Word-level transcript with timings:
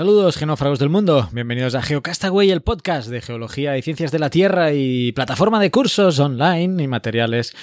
Saludos 0.00 0.38
genófragos 0.38 0.78
del 0.78 0.88
mundo, 0.88 1.28
bienvenidos 1.30 1.74
a 1.74 1.82
Geocastaway, 1.82 2.50
el 2.50 2.62
podcast 2.62 3.10
de 3.10 3.20
geología 3.20 3.76
y 3.76 3.82
ciencias 3.82 4.10
de 4.10 4.18
la 4.18 4.30
Tierra 4.30 4.72
y 4.72 5.12
plataforma 5.12 5.60
de 5.60 5.70
cursos 5.70 6.18
online 6.18 6.82
y 6.82 6.88
materiales 6.88 7.54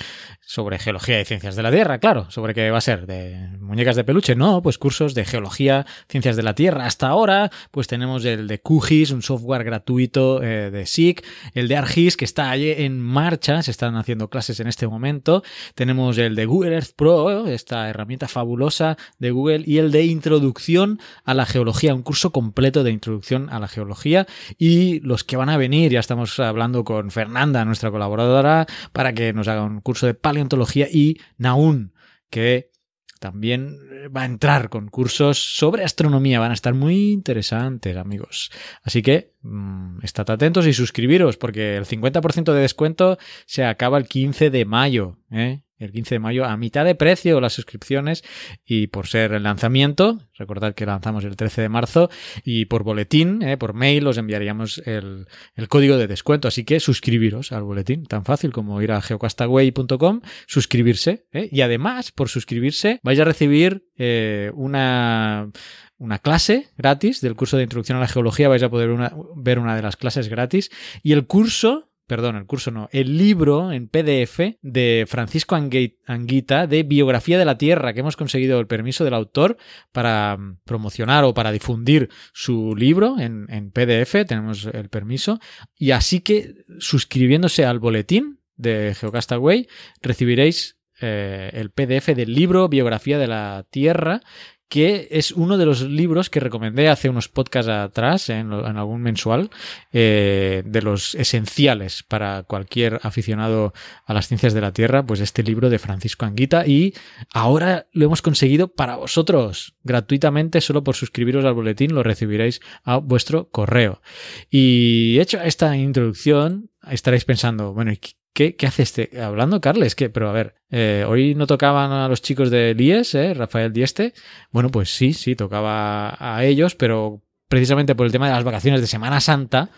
sobre 0.45 0.77
geología 0.77 1.19
y 1.19 1.25
ciencias 1.25 1.55
de 1.55 1.63
la 1.63 1.71
Tierra, 1.71 1.97
claro, 1.97 2.29
sobre 2.29 2.53
qué 2.53 2.69
va 2.69 2.77
a 2.77 2.81
ser, 2.81 3.07
de 3.07 3.49
muñecas 3.59 3.95
de 3.95 4.03
peluche, 4.03 4.35
no, 4.35 4.61
pues 4.61 4.77
cursos 4.77 5.15
de 5.15 5.25
geología, 5.25 5.87
ciencias 6.07 6.35
de 6.35 6.43
la 6.43 6.53
Tierra. 6.53 6.85
Hasta 6.85 7.07
ahora, 7.07 7.51
pues 7.71 7.87
tenemos 7.87 8.23
el 8.23 8.47
de 8.47 8.59
QGIS, 8.59 9.11
un 9.11 9.23
software 9.23 9.63
gratuito 9.63 10.41
eh, 10.43 10.69
de 10.69 10.85
SIG, 10.85 11.23
el 11.55 11.67
de 11.67 11.75
ArcGIS 11.75 12.17
que 12.17 12.23
está 12.23 12.51
ahí 12.51 12.69
en 12.69 12.99
marcha, 12.99 13.63
se 13.63 13.71
están 13.71 13.95
haciendo 13.95 14.29
clases 14.29 14.59
en 14.59 14.67
este 14.67 14.87
momento, 14.87 15.43
tenemos 15.73 16.17
el 16.19 16.35
de 16.35 16.45
Google 16.45 16.75
Earth 16.75 16.91
Pro, 16.95 17.47
esta 17.47 17.89
herramienta 17.89 18.27
fabulosa 18.27 18.95
de 19.17 19.31
Google, 19.31 19.63
y 19.65 19.79
el 19.79 19.91
de 19.91 20.05
Introducción 20.05 21.01
a 21.25 21.33
la 21.33 21.47
Geología, 21.47 21.93
un 21.95 22.03
curso 22.03 22.26
completo 22.31 22.83
de 22.83 22.91
Introducción 22.91 23.49
a 23.51 23.59
la 23.59 23.67
Geología, 23.67 24.27
y 24.57 24.99
los 25.01 25.23
que 25.23 25.37
van 25.37 25.49
a 25.49 25.57
venir, 25.57 25.91
ya 25.91 25.99
estamos 25.99 26.39
hablando 26.39 26.83
con 26.83 27.11
Fernanda, 27.11 27.65
nuestra 27.65 27.91
colaboradora, 27.91 28.67
para 28.91 29.13
que 29.13 29.33
nos 29.33 29.47
haga 29.47 29.63
un 29.63 29.81
curso 29.81 30.05
de 30.05 30.13
paleontología 30.13 30.87
y 30.91 31.17
Naun, 31.37 31.93
que 32.29 32.71
también 33.19 33.77
va 34.15 34.21
a 34.21 34.25
entrar 34.25 34.69
con 34.69 34.89
cursos 34.89 35.39
sobre 35.39 35.83
astronomía. 35.83 36.39
Van 36.39 36.51
a 36.51 36.53
estar 36.55 36.73
muy 36.73 37.11
interesantes, 37.11 37.97
amigos. 37.97 38.51
Así 38.83 39.01
que 39.01 39.33
mmm, 39.41 39.99
estad 40.03 40.29
atentos 40.29 40.67
y 40.67 40.73
suscribiros, 40.73 41.37
porque 41.37 41.77
el 41.77 41.85
50% 41.85 42.53
de 42.53 42.61
descuento 42.61 43.17
se 43.45 43.65
acaba 43.65 43.97
el 43.97 44.07
15 44.07 44.49
de 44.49 44.65
mayo. 44.65 45.17
¿eh? 45.31 45.63
El 45.79 45.91
15 45.91 46.15
de 46.15 46.19
mayo 46.19 46.45
a 46.45 46.57
mitad 46.57 46.85
de 46.85 46.95
precio 46.95 47.39
las 47.39 47.53
suscripciones 47.53 48.23
y 48.65 48.87
por 48.87 49.07
ser 49.07 49.33
el 49.33 49.43
lanzamiento, 49.43 50.19
recordad 50.35 50.73
que 50.73 50.85
lanzamos 50.85 51.23
el 51.23 51.35
13 51.35 51.61
de 51.61 51.69
marzo 51.69 52.09
y 52.43 52.65
por 52.65 52.83
boletín, 52.83 53.41
eh, 53.41 53.57
por 53.57 53.73
mail 53.73 54.07
os 54.07 54.17
enviaríamos 54.17 54.79
el, 54.85 55.27
el, 55.55 55.67
código 55.67 55.97
de 55.97 56.07
descuento. 56.07 56.47
Así 56.47 56.63
que 56.63 56.79
suscribiros 56.79 57.51
al 57.51 57.63
boletín, 57.63 58.05
tan 58.05 58.25
fácil 58.25 58.51
como 58.51 58.81
ir 58.81 58.91
a 58.91 59.01
geocastaway.com, 59.01 60.21
suscribirse 60.47 61.25
eh, 61.31 61.49
y 61.51 61.61
además 61.61 62.11
por 62.11 62.29
suscribirse 62.29 62.99
vais 63.03 63.19
a 63.19 63.25
recibir 63.25 63.87
eh, 63.97 64.51
una 64.55 65.51
una 65.99 66.19
clase 66.19 66.67
gratis 66.77 67.21
del 67.21 67.35
curso 67.35 67.57
de 67.57 67.63
introducción 67.63 67.97
a 67.97 68.01
la 68.01 68.07
geología, 68.07 68.47
vais 68.47 68.63
a 68.63 68.69
poder 68.69 68.91
una, 68.91 69.13
ver 69.35 69.59
una 69.59 69.75
de 69.75 69.81
las 69.81 69.97
clases 69.97 70.29
gratis 70.29 70.69
y 71.01 71.13
el 71.13 71.25
curso 71.25 71.89
perdón, 72.07 72.37
el 72.37 72.45
curso 72.45 72.71
no, 72.71 72.89
el 72.91 73.17
libro 73.17 73.71
en 73.71 73.89
PDF 73.89 74.57
de 74.61 75.05
Francisco 75.07 75.55
Anguita 75.55 76.65
de 76.65 76.83
Biografía 76.83 77.37
de 77.37 77.45
la 77.45 77.57
Tierra, 77.57 77.93
que 77.93 77.99
hemos 77.99 78.15
conseguido 78.15 78.59
el 78.59 78.67
permiso 78.67 79.03
del 79.03 79.13
autor 79.13 79.57
para 79.91 80.37
promocionar 80.63 81.25
o 81.25 81.33
para 81.33 81.51
difundir 81.51 82.09
su 82.33 82.75
libro 82.75 83.19
en, 83.19 83.45
en 83.49 83.71
PDF, 83.71 84.25
tenemos 84.25 84.65
el 84.65 84.89
permiso, 84.89 85.39
y 85.77 85.91
así 85.91 86.21
que 86.21 86.55
suscribiéndose 86.79 87.65
al 87.65 87.79
boletín 87.79 88.39
de 88.55 88.95
Geocastaway 88.95 89.67
recibiréis 90.01 90.77
eh, 90.99 91.51
el 91.53 91.69
PDF 91.69 92.07
del 92.15 92.33
libro 92.33 92.69
Biografía 92.69 93.19
de 93.19 93.27
la 93.27 93.65
Tierra 93.69 94.21
que 94.69 95.07
es 95.11 95.31
uno 95.31 95.57
de 95.57 95.65
los 95.65 95.81
libros 95.81 96.29
que 96.29 96.39
recomendé 96.39 96.89
hace 96.89 97.09
unos 97.09 97.29
podcasts 97.29 97.69
atrás, 97.69 98.29
en, 98.29 98.51
algún 98.51 99.01
mensual, 99.01 99.49
eh, 99.93 100.63
de 100.65 100.81
los 100.81 101.15
esenciales 101.15 102.03
para 102.03 102.43
cualquier 102.43 102.99
aficionado 103.03 103.73
a 104.05 104.13
las 104.13 104.27
ciencias 104.27 104.53
de 104.53 104.61
la 104.61 104.73
Tierra, 104.73 105.05
pues 105.05 105.21
este 105.21 105.43
libro 105.43 105.69
de 105.69 105.79
Francisco 105.79 106.25
Anguita 106.25 106.67
y 106.67 106.93
ahora 107.33 107.87
lo 107.93 108.05
hemos 108.05 108.21
conseguido 108.21 108.67
para 108.67 108.97
vosotros, 108.97 109.75
gratuitamente, 109.83 110.61
solo 110.61 110.83
por 110.83 110.95
suscribiros 110.95 111.45
al 111.45 111.53
boletín 111.53 111.93
lo 111.93 112.03
recibiréis 112.03 112.61
a 112.83 112.97
vuestro 112.97 113.49
correo. 113.49 114.01
Y 114.49 115.17
hecho 115.19 115.39
esta 115.41 115.77
introducción, 115.77 116.69
estaréis 116.89 117.25
pensando, 117.25 117.73
bueno, 117.73 117.91
¿Qué, 118.37 118.55
¿Qué, 118.55 118.67
hace 118.67 118.83
este? 118.83 119.19
Hablando, 119.19 119.59
Carles, 119.61 119.95
que, 119.95 120.11
pero 120.11 120.29
a 120.29 120.31
ver, 120.31 120.53
eh, 120.69 121.03
hoy 121.07 121.33
no 121.33 121.47
tocaban 121.47 121.91
a 121.91 122.07
los 122.07 122.21
chicos 122.21 122.51
de 122.51 122.75
IES, 122.77 123.15
¿eh? 123.15 123.33
Rafael 123.33 123.73
Dieste. 123.73 124.13
Bueno, 124.51 124.69
pues 124.69 124.95
sí, 124.95 125.13
sí, 125.13 125.35
tocaba 125.35 126.15
a 126.19 126.45
ellos, 126.45 126.75
pero 126.75 127.23
precisamente 127.49 127.95
por 127.95 128.05
el 128.05 128.11
tema 128.11 128.27
de 128.27 128.33
las 128.33 128.43
vacaciones 128.43 128.79
de 128.79 128.85
Semana 128.85 129.21
Santa, 129.21 129.71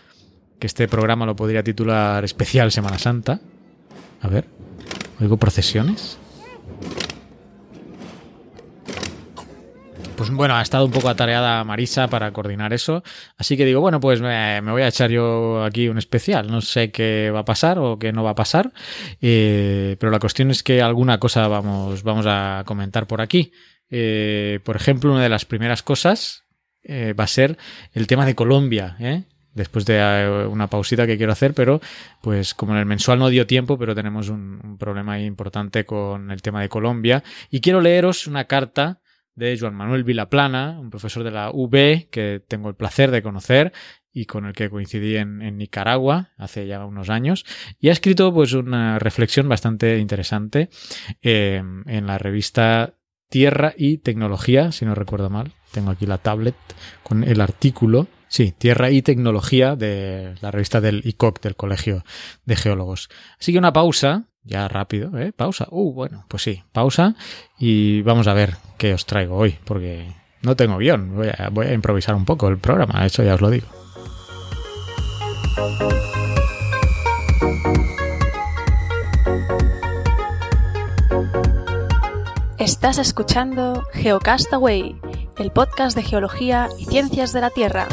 que 0.58 0.66
este 0.66 0.88
programa 0.88 1.24
lo 1.24 1.36
podría 1.36 1.62
titular 1.62 2.22
especial 2.22 2.70
Semana 2.70 2.98
Santa. 2.98 3.40
A 4.20 4.28
ver, 4.28 4.44
oigo 5.22 5.38
procesiones. 5.38 6.19
Pues 10.20 10.30
bueno, 10.32 10.54
ha 10.54 10.60
estado 10.60 10.84
un 10.84 10.90
poco 10.90 11.08
atareada 11.08 11.64
Marisa 11.64 12.06
para 12.08 12.30
coordinar 12.30 12.74
eso. 12.74 13.02
Así 13.38 13.56
que 13.56 13.64
digo, 13.64 13.80
bueno, 13.80 14.00
pues 14.00 14.20
me, 14.20 14.60
voy 14.60 14.82
a 14.82 14.88
echar 14.88 15.08
yo 15.08 15.64
aquí 15.64 15.88
un 15.88 15.96
especial. 15.96 16.50
No 16.50 16.60
sé 16.60 16.90
qué 16.90 17.30
va 17.30 17.38
a 17.38 17.44
pasar 17.46 17.78
o 17.78 17.98
qué 17.98 18.12
no 18.12 18.22
va 18.22 18.32
a 18.32 18.34
pasar. 18.34 18.70
Eh, 19.22 19.96
pero 19.98 20.12
la 20.12 20.18
cuestión 20.18 20.50
es 20.50 20.62
que 20.62 20.82
alguna 20.82 21.18
cosa 21.18 21.48
vamos, 21.48 22.02
vamos 22.02 22.26
a 22.28 22.64
comentar 22.66 23.06
por 23.06 23.22
aquí. 23.22 23.52
Eh, 23.88 24.60
por 24.62 24.76
ejemplo, 24.76 25.10
una 25.10 25.22
de 25.22 25.30
las 25.30 25.46
primeras 25.46 25.82
cosas 25.82 26.44
eh, 26.82 27.14
va 27.18 27.24
a 27.24 27.26
ser 27.26 27.56
el 27.94 28.06
tema 28.06 28.26
de 28.26 28.34
Colombia. 28.34 28.98
después 29.54 29.86
de 29.86 30.46
una 30.50 30.66
pausita 30.66 31.06
que 31.06 31.16
quiero 31.16 31.32
hacer, 31.32 31.54
pero 31.54 31.80
pues 32.20 32.52
como 32.52 32.72
en 32.74 32.80
el 32.80 32.84
mensual 32.84 33.18
no 33.18 33.30
dio 33.30 33.46
tiempo, 33.46 33.78
pero 33.78 33.94
tenemos 33.94 34.28
un 34.28 34.76
problema 34.78 35.18
importante 35.18 35.86
con 35.86 36.30
el 36.30 36.42
tema 36.42 36.60
de 36.60 36.68
Colombia. 36.68 37.24
Y 37.50 37.62
quiero 37.62 37.80
leeros 37.80 38.26
una 38.26 38.44
carta 38.44 38.99
de 39.34 39.56
Joan 39.58 39.74
Manuel 39.74 40.04
Vilaplana, 40.04 40.78
un 40.80 40.90
profesor 40.90 41.24
de 41.24 41.30
la 41.30 41.50
UB 41.50 42.08
que 42.10 42.42
tengo 42.46 42.68
el 42.68 42.74
placer 42.74 43.10
de 43.10 43.22
conocer 43.22 43.72
y 44.12 44.26
con 44.26 44.44
el 44.44 44.54
que 44.54 44.70
coincidí 44.70 45.16
en, 45.16 45.40
en, 45.40 45.56
Nicaragua 45.56 46.30
hace 46.36 46.66
ya 46.66 46.84
unos 46.84 47.10
años 47.10 47.44
y 47.78 47.90
ha 47.90 47.92
escrito 47.92 48.34
pues 48.34 48.52
una 48.52 48.98
reflexión 48.98 49.48
bastante 49.48 49.98
interesante 49.98 50.68
eh, 51.22 51.62
en 51.86 52.06
la 52.06 52.18
revista 52.18 52.94
Tierra 53.30 53.74
y 53.76 53.98
Tecnología, 53.98 54.72
si 54.72 54.84
no 54.84 54.94
recuerdo 54.94 55.30
mal. 55.30 55.52
Tengo 55.72 55.92
aquí 55.92 56.04
la 56.04 56.18
tablet 56.18 56.56
con 57.04 57.22
el 57.22 57.40
artículo. 57.40 58.08
Sí, 58.26 58.52
Tierra 58.52 58.90
y 58.90 59.02
Tecnología 59.02 59.76
de 59.76 60.34
la 60.40 60.50
revista 60.50 60.80
del 60.80 61.02
ICOC, 61.04 61.40
del 61.40 61.54
Colegio 61.54 62.04
de 62.44 62.56
Geólogos. 62.56 63.08
Así 63.38 63.52
que 63.52 63.58
una 63.58 63.72
pausa 63.72 64.29
Ya 64.42 64.68
rápido, 64.68 65.16
¿eh? 65.18 65.32
Pausa. 65.32 65.66
Uh, 65.70 65.92
bueno, 65.92 66.24
pues 66.28 66.42
sí, 66.42 66.62
pausa 66.72 67.14
y 67.58 68.02
vamos 68.02 68.26
a 68.26 68.34
ver 68.34 68.56
qué 68.78 68.94
os 68.94 69.06
traigo 69.06 69.36
hoy, 69.36 69.56
porque 69.64 70.12
no 70.42 70.56
tengo 70.56 70.78
guion. 70.78 71.14
Voy 71.14 71.28
a, 71.66 71.72
improvisar 71.72 72.14
un 72.14 72.24
poco 72.24 72.48
el 72.48 72.58
programa, 72.58 73.04
eso 73.04 73.22
ya 73.22 73.34
os 73.34 73.40
lo 73.40 73.50
digo. 73.50 73.68
Estás 82.58 82.98
escuchando 82.98 83.84
Geocastaway, 83.94 84.94
el 85.38 85.50
podcast 85.50 85.96
de 85.96 86.02
geología 86.02 86.68
y 86.78 86.84
ciencias 86.84 87.32
de 87.32 87.40
la 87.40 87.50
Tierra. 87.50 87.88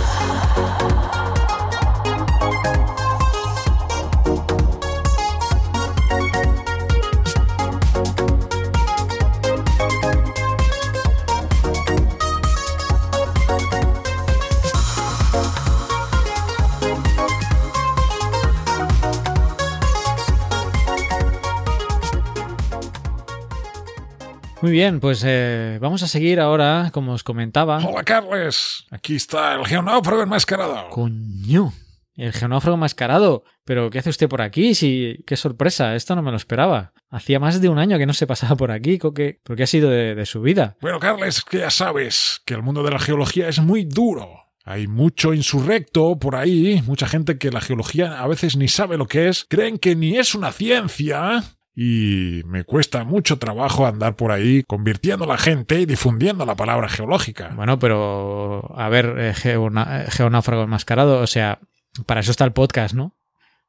Muy 24.67 24.73
bien, 24.73 24.99
pues 24.99 25.23
eh, 25.25 25.77
vamos 25.79 26.03
a 26.03 26.09
seguir 26.09 26.41
ahora, 26.41 26.89
como 26.91 27.13
os 27.13 27.23
comentaba. 27.23 27.77
Hola, 27.77 28.03
Carles. 28.03 28.83
Aquí 28.91 29.15
está 29.15 29.53
el 29.55 29.65
geonáufrago 29.65 30.23
enmascarado. 30.23 30.89
Coño, 30.89 31.71
el 32.17 32.33
geonáufrago 32.33 32.75
mascarado. 32.75 33.45
Pero, 33.63 33.89
¿qué 33.89 33.99
hace 33.99 34.09
usted 34.09 34.27
por 34.27 34.41
aquí? 34.41 34.75
Sí, 34.75 35.23
qué 35.25 35.37
sorpresa, 35.37 35.95
esto 35.95 36.17
no 36.17 36.21
me 36.21 36.31
lo 36.31 36.35
esperaba. 36.35 36.91
Hacía 37.09 37.39
más 37.39 37.61
de 37.61 37.69
un 37.69 37.79
año 37.79 37.97
que 37.97 38.05
no 38.05 38.13
se 38.13 38.27
pasaba 38.27 38.57
por 38.57 38.71
aquí. 38.71 38.99
¿Qué, 39.15 39.39
¿Por 39.41 39.55
qué 39.55 39.63
ha 39.63 39.67
sido 39.67 39.89
de, 39.89 40.15
de 40.15 40.25
su 40.25 40.41
vida? 40.41 40.75
Bueno, 40.81 40.99
Carles, 40.99 41.45
que 41.45 41.59
ya 41.59 41.69
sabes 41.69 42.41
que 42.43 42.53
el 42.53 42.61
mundo 42.61 42.83
de 42.83 42.91
la 42.91 42.99
geología 42.99 43.47
es 43.47 43.61
muy 43.61 43.85
duro. 43.85 44.27
Hay 44.65 44.87
mucho 44.87 45.33
insurrecto 45.33 46.19
por 46.19 46.35
ahí, 46.35 46.83
mucha 46.85 47.07
gente 47.07 47.37
que 47.37 47.51
la 47.51 47.61
geología 47.61 48.19
a 48.19 48.27
veces 48.27 48.57
ni 48.57 48.67
sabe 48.67 48.97
lo 48.97 49.07
que 49.07 49.29
es, 49.29 49.45
creen 49.47 49.77
que 49.77 49.95
ni 49.95 50.17
es 50.17 50.35
una 50.35 50.51
ciencia 50.51 51.41
y 51.79 52.41
me 52.47 52.63
cuesta 52.63 53.03
mucho 53.03 53.37
trabajo 53.37 53.85
andar 53.85 54.15
por 54.15 54.31
ahí 54.31 54.63
convirtiendo 54.63 55.25
a 55.25 55.27
la 55.27 55.37
gente 55.37 55.79
y 55.79 55.85
difundiendo 55.85 56.43
la 56.43 56.55
palabra 56.55 56.89
geológica. 56.89 57.51
Bueno, 57.55 57.77
pero 57.77 58.73
a 58.75 58.89
ver, 58.89 59.13
eh, 59.19 59.33
eh, 59.43 60.05
geonáufrago 60.09 60.63
enmascarado, 60.63 61.19
o 61.19 61.27
sea, 61.27 61.59
para 62.07 62.21
eso 62.21 62.31
está 62.31 62.45
el 62.45 62.51
podcast, 62.51 62.95
¿no? 62.95 63.15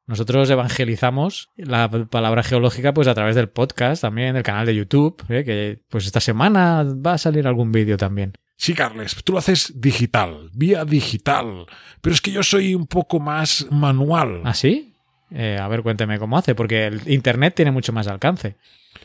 Nosotros 0.07 0.49
evangelizamos 0.49 1.51
la 1.55 1.87
palabra 1.87 2.41
geológica 2.41 2.95
pues 2.95 3.07
a 3.07 3.13
través 3.13 3.35
del 3.35 3.49
podcast, 3.49 4.01
también 4.01 4.33
del 4.33 4.41
canal 4.41 4.65
de 4.65 4.75
YouTube, 4.75 5.23
¿eh? 5.29 5.43
que 5.43 5.83
pues 5.87 6.07
esta 6.07 6.19
semana 6.19 6.83
va 6.83 7.13
a 7.13 7.17
salir 7.19 7.45
algún 7.45 7.71
vídeo 7.71 7.95
también. 7.95 8.33
Sí, 8.57 8.73
Carles, 8.73 9.15
tú 9.23 9.33
lo 9.33 9.37
haces 9.37 9.79
digital, 9.79 10.49
vía 10.53 10.83
digital, 10.83 11.67
pero 12.01 12.15
es 12.15 12.21
que 12.21 12.31
yo 12.31 12.41
soy 12.41 12.73
un 12.73 12.87
poco 12.87 13.19
más 13.19 13.67
manual. 13.69 14.41
¿Ah, 14.45 14.55
sí? 14.55 14.88
Eh, 15.31 15.57
a 15.59 15.67
ver, 15.67 15.83
cuénteme 15.83 16.19
cómo 16.19 16.37
hace, 16.37 16.55
porque 16.55 16.87
el 16.87 17.01
Internet 17.07 17.55
tiene 17.55 17.71
mucho 17.71 17.93
más 17.93 18.07
alcance. 18.07 18.57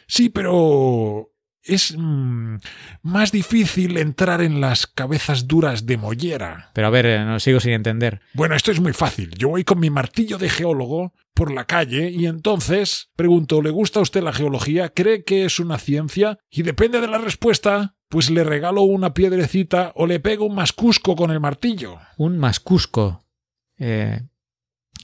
Sí, 0.06 0.28
pero 0.28 1.30
es 1.64 1.96
mm, 1.96 2.56
más 3.02 3.32
difícil 3.32 3.96
entrar 3.96 4.42
en 4.42 4.60
las 4.60 4.86
cabezas 4.86 5.48
duras 5.48 5.86
de 5.86 5.96
Mollera. 5.96 6.70
Pero 6.74 6.86
a 6.86 6.90
ver, 6.90 7.06
eh, 7.06 7.24
no 7.24 7.40
sigo 7.40 7.60
sin 7.60 7.72
entender. 7.72 8.20
Bueno, 8.34 8.54
esto 8.54 8.70
es 8.70 8.80
muy 8.80 8.92
fácil. 8.92 9.30
Yo 9.36 9.48
voy 9.48 9.64
con 9.64 9.80
mi 9.80 9.90
martillo 9.90 10.38
de 10.38 10.50
geólogo 10.50 11.14
por 11.32 11.52
la 11.52 11.66
calle 11.66 12.10
y 12.10 12.26
entonces 12.26 13.10
pregunto, 13.16 13.60
¿le 13.62 13.70
gusta 13.70 14.00
a 14.00 14.02
usted 14.02 14.22
la 14.22 14.32
geología? 14.32 14.90
¿Cree 14.90 15.24
que 15.24 15.44
es 15.44 15.58
una 15.58 15.78
ciencia? 15.78 16.38
Y 16.50 16.62
depende 16.62 17.00
de 17.00 17.08
la 17.08 17.18
respuesta, 17.18 17.96
pues 18.08 18.30
le 18.30 18.44
regalo 18.44 18.82
una 18.82 19.14
piedrecita 19.14 19.92
o 19.96 20.06
le 20.06 20.20
pego 20.20 20.44
un 20.46 20.54
mascusco 20.54 21.16
con 21.16 21.30
el 21.30 21.40
martillo. 21.40 21.98
Un 22.18 22.38
mascusco. 22.38 23.24
Eh, 23.78 24.20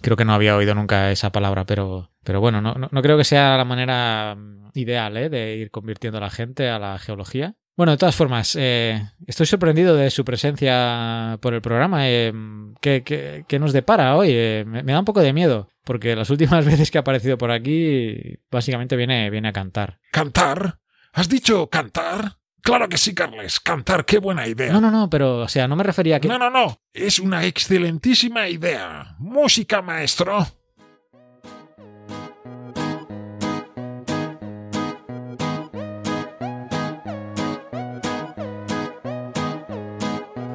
creo 0.00 0.16
que 0.16 0.24
no 0.24 0.34
había 0.34 0.56
oído 0.56 0.74
nunca 0.74 1.10
esa 1.10 1.30
palabra, 1.30 1.64
pero, 1.64 2.10
pero 2.24 2.40
bueno, 2.40 2.60
no, 2.60 2.74
no, 2.74 2.88
no 2.90 3.02
creo 3.02 3.16
que 3.16 3.24
sea 3.24 3.56
la 3.56 3.64
manera 3.64 4.34
mm, 4.36 4.70
ideal 4.74 5.16
¿eh? 5.16 5.28
de 5.28 5.56
ir 5.56 5.70
convirtiendo 5.70 6.18
a 6.18 6.22
la 6.22 6.30
gente 6.30 6.68
a 6.68 6.78
la 6.78 6.98
geología. 6.98 7.54
Bueno, 7.76 7.92
de 7.92 7.98
todas 7.98 8.14
formas, 8.14 8.56
eh, 8.60 9.02
estoy 9.26 9.46
sorprendido 9.46 9.96
de 9.96 10.10
su 10.10 10.24
presencia 10.24 11.38
por 11.40 11.54
el 11.54 11.62
programa. 11.62 12.10
Eh, 12.10 12.32
¿qué, 12.80 13.02
qué, 13.02 13.44
qué 13.48 13.58
nos 13.58 13.72
depara 13.72 14.16
hoy? 14.16 14.28
Eh, 14.32 14.64
me, 14.66 14.82
me 14.82 14.92
da 14.92 14.98
un 14.98 15.04
poco 15.04 15.20
de 15.20 15.32
miedo, 15.32 15.70
porque 15.84 16.14
las 16.14 16.28
últimas 16.28 16.64
veces 16.66 16.90
que 16.90 16.98
ha 16.98 17.00
aparecido 17.00 17.38
por 17.38 17.50
aquí, 17.50 18.38
básicamente 18.50 18.96
viene, 18.96 19.30
viene 19.30 19.48
a 19.48 19.52
cantar. 19.52 19.98
¿Cantar? 20.12 20.78
¿Has 21.12 21.28
dicho 21.28 21.68
cantar? 21.68 22.39
Claro 22.62 22.88
que 22.88 22.98
sí, 22.98 23.14
Carles. 23.14 23.60
Cantar, 23.60 24.04
qué 24.04 24.18
buena 24.18 24.46
idea. 24.46 24.72
No, 24.72 24.80
no, 24.80 24.90
no, 24.90 25.08
pero, 25.08 25.38
o 25.38 25.48
sea, 25.48 25.66
no 25.66 25.76
me 25.76 25.82
refería 25.82 26.16
a 26.16 26.20
que... 26.20 26.28
No, 26.28 26.38
no, 26.38 26.50
no. 26.50 26.80
Es 26.92 27.18
una 27.18 27.44
excelentísima 27.44 28.48
idea. 28.48 29.14
Música, 29.18 29.82
maestro. 29.82 30.46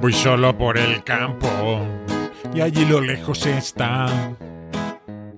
Voy 0.02 0.14
solo 0.14 0.56
por 0.56 0.78
el 0.78 1.04
campo 1.04 1.82
y 2.54 2.62
allí 2.62 2.86
lo 2.86 3.02
lejos 3.02 3.46
está 3.48 4.06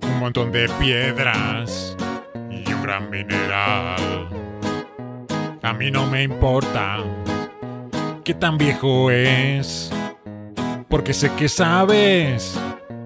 un 0.02 0.18
montón 0.20 0.52
de 0.52 0.68
piedras 0.78 1.96
y 2.50 2.70
un 2.70 2.82
gran 2.82 3.08
mineral. 3.08 3.96
A 5.68 5.74
mí 5.74 5.90
no 5.90 6.06
me 6.06 6.22
importa 6.22 6.96
qué 8.24 8.32
tan 8.32 8.56
viejo 8.56 9.10
es, 9.10 9.90
porque 10.88 11.12
sé 11.12 11.30
que 11.32 11.46
sabes 11.46 12.58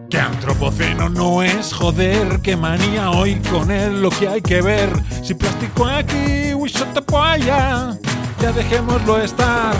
que 0.08 0.20
antropoceno 0.20 1.08
no 1.08 1.42
es 1.42 1.74
joder, 1.74 2.38
qué 2.40 2.56
manía 2.56 3.10
hoy 3.10 3.34
con 3.50 3.72
él 3.72 4.00
lo 4.00 4.10
que 4.10 4.28
hay 4.28 4.42
que 4.42 4.62
ver. 4.62 4.90
Si 5.24 5.34
plástico 5.34 5.86
aquí, 5.86 6.52
te 6.94 7.02
polla, 7.02 7.98
ya 8.40 8.52
dejémoslo 8.52 9.20
estar. 9.20 9.74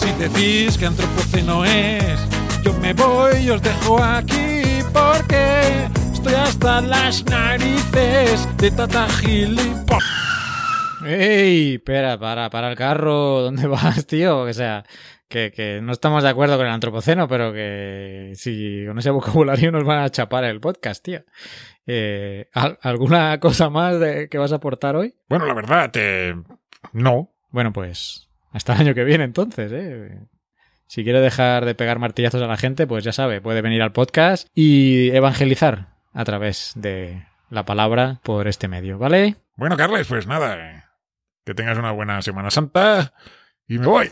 Si 0.00 0.10
decís 0.20 0.76
que 0.76 0.86
antropoceno 0.86 1.64
es, 1.64 2.18
yo 2.64 2.72
me 2.82 2.92
voy 2.92 3.36
y 3.36 3.50
os 3.50 3.62
dejo 3.62 4.02
aquí 4.02 4.82
porque 4.92 5.88
estoy 6.12 6.34
hasta 6.34 6.80
las 6.80 7.24
narices 7.26 8.48
de 8.56 8.72
tata 8.72 9.06
gilipollas. 9.10 10.35
¡Ey! 11.06 11.74
Espera, 11.74 12.18
para, 12.18 12.50
para 12.50 12.70
el 12.70 12.76
carro, 12.76 13.42
¿dónde 13.42 13.66
vas, 13.68 14.06
tío? 14.06 14.40
O 14.40 14.52
sea, 14.52 14.84
que, 15.28 15.52
que 15.54 15.80
no 15.82 15.92
estamos 15.92 16.22
de 16.22 16.28
acuerdo 16.28 16.56
con 16.56 16.66
el 16.66 16.72
antropoceno, 16.72 17.28
pero 17.28 17.52
que 17.52 18.32
si 18.34 18.84
con 18.86 18.98
ese 18.98 19.10
vocabulario 19.10 19.72
nos 19.72 19.84
van 19.84 19.98
a 20.00 20.10
chapar 20.10 20.44
el 20.44 20.60
podcast, 20.60 21.04
tío. 21.04 21.22
Eh, 21.86 22.48
¿al- 22.52 22.78
¿Alguna 22.82 23.38
cosa 23.40 23.70
más 23.70 23.98
de, 24.00 24.28
que 24.28 24.38
vas 24.38 24.52
a 24.52 24.56
aportar 24.56 24.96
hoy? 24.96 25.14
Bueno, 25.28 25.46
la 25.46 25.54
verdad, 25.54 25.90
eh, 25.94 26.34
no. 26.92 27.32
Bueno, 27.50 27.72
pues 27.72 28.28
hasta 28.52 28.74
el 28.74 28.80
año 28.80 28.94
que 28.94 29.04
viene 29.04 29.24
entonces, 29.24 29.70
¿eh? 29.72 30.18
Si 30.88 31.02
quiere 31.02 31.20
dejar 31.20 31.64
de 31.64 31.74
pegar 31.74 31.98
martillazos 31.98 32.40
a 32.42 32.46
la 32.46 32.56
gente, 32.56 32.86
pues 32.86 33.02
ya 33.02 33.12
sabe, 33.12 33.40
puede 33.40 33.60
venir 33.60 33.82
al 33.82 33.92
podcast 33.92 34.46
y 34.54 35.10
evangelizar 35.10 35.88
a 36.12 36.24
través 36.24 36.72
de 36.76 37.24
la 37.50 37.64
palabra 37.64 38.20
por 38.22 38.46
este 38.46 38.68
medio, 38.68 38.96
¿vale? 38.98 39.34
Bueno, 39.56 39.76
Carles, 39.76 40.06
pues 40.06 40.26
nada. 40.28 40.85
Que 41.46 41.54
tengas 41.54 41.78
una 41.78 41.92
buena 41.92 42.20
Semana 42.22 42.50
Santa 42.50 43.12
y 43.68 43.78
me 43.78 43.86
voy. 43.86 44.10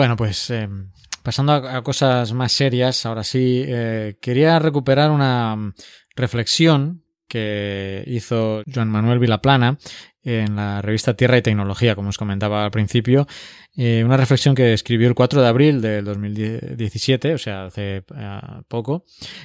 Bueno, 0.00 0.16
pues 0.16 0.48
eh, 0.48 0.66
pasando 1.22 1.52
a, 1.52 1.82
cosas 1.82 2.32
más 2.32 2.52
serias, 2.52 3.04
ahora 3.04 3.22
sí, 3.22 3.62
eh, 3.68 4.16
quería 4.22 4.58
recuperar 4.58 5.10
una 5.10 5.54
mm, 5.54 5.74
reflexión 6.16 7.04
que 7.28 8.02
hizo 8.06 8.62
Joan 8.74 8.88
Manuel 8.88 9.18
Vilaplana 9.18 9.76
en 10.22 10.56
la 10.56 10.82
revista 10.82 11.14
Tierra 11.14 11.38
y 11.38 11.42
Tecnología, 11.42 11.94
como 11.94 12.10
os 12.10 12.18
comentaba 12.18 12.64
al 12.64 12.70
principio. 12.70 13.26
Eh, 13.76 14.02
una 14.04 14.16
reflexión 14.16 14.56
que 14.56 14.72
escribió 14.72 15.06
el 15.06 15.14
4 15.14 15.40
de 15.40 15.48
abril 15.48 15.80
del 15.80 16.04
2017, 16.04 17.34
o 17.34 17.38
sea, 17.38 17.66
hace 17.66 18.02
eh, 18.16 18.40
poco, 18.66 19.04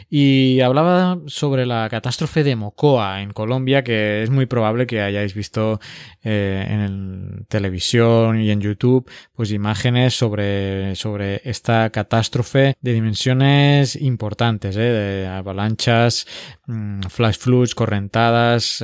y 0.09 0.61
hablaba 0.61 1.19
sobre 1.27 1.67
la 1.67 1.87
catástrofe 1.89 2.43
de 2.43 2.55
Mocoa 2.55 3.21
en 3.21 3.33
Colombia, 3.33 3.83
que 3.83 4.23
es 4.23 4.31
muy 4.31 4.47
probable 4.47 4.87
que 4.87 5.01
hayáis 5.01 5.35
visto 5.35 5.79
eh, 6.23 6.65
en 6.67 7.45
televisión 7.47 8.41
y 8.41 8.49
en 8.49 8.61
YouTube, 8.61 9.09
pues 9.35 9.51
imágenes 9.51 10.15
sobre, 10.15 10.95
sobre 10.95 11.41
esta 11.45 11.91
catástrofe 11.91 12.75
de 12.81 12.93
dimensiones 12.93 13.95
importantes, 13.95 14.73
de 14.73 15.27
avalanchas, 15.27 16.25
mm, 16.65 17.01
flash 17.09 17.37
floods, 17.37 17.75
correntadas, 17.75 18.83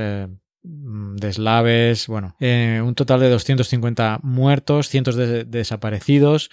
Mm, 0.63 1.15
deslaves, 1.15 2.05
bueno, 2.05 2.35
eh, 2.39 2.81
un 2.83 2.93
total 2.93 3.19
de 3.19 3.29
250 3.29 4.19
muertos, 4.21 4.89
cientos 4.89 5.15
de 5.15 5.43
desaparecidos 5.43 6.51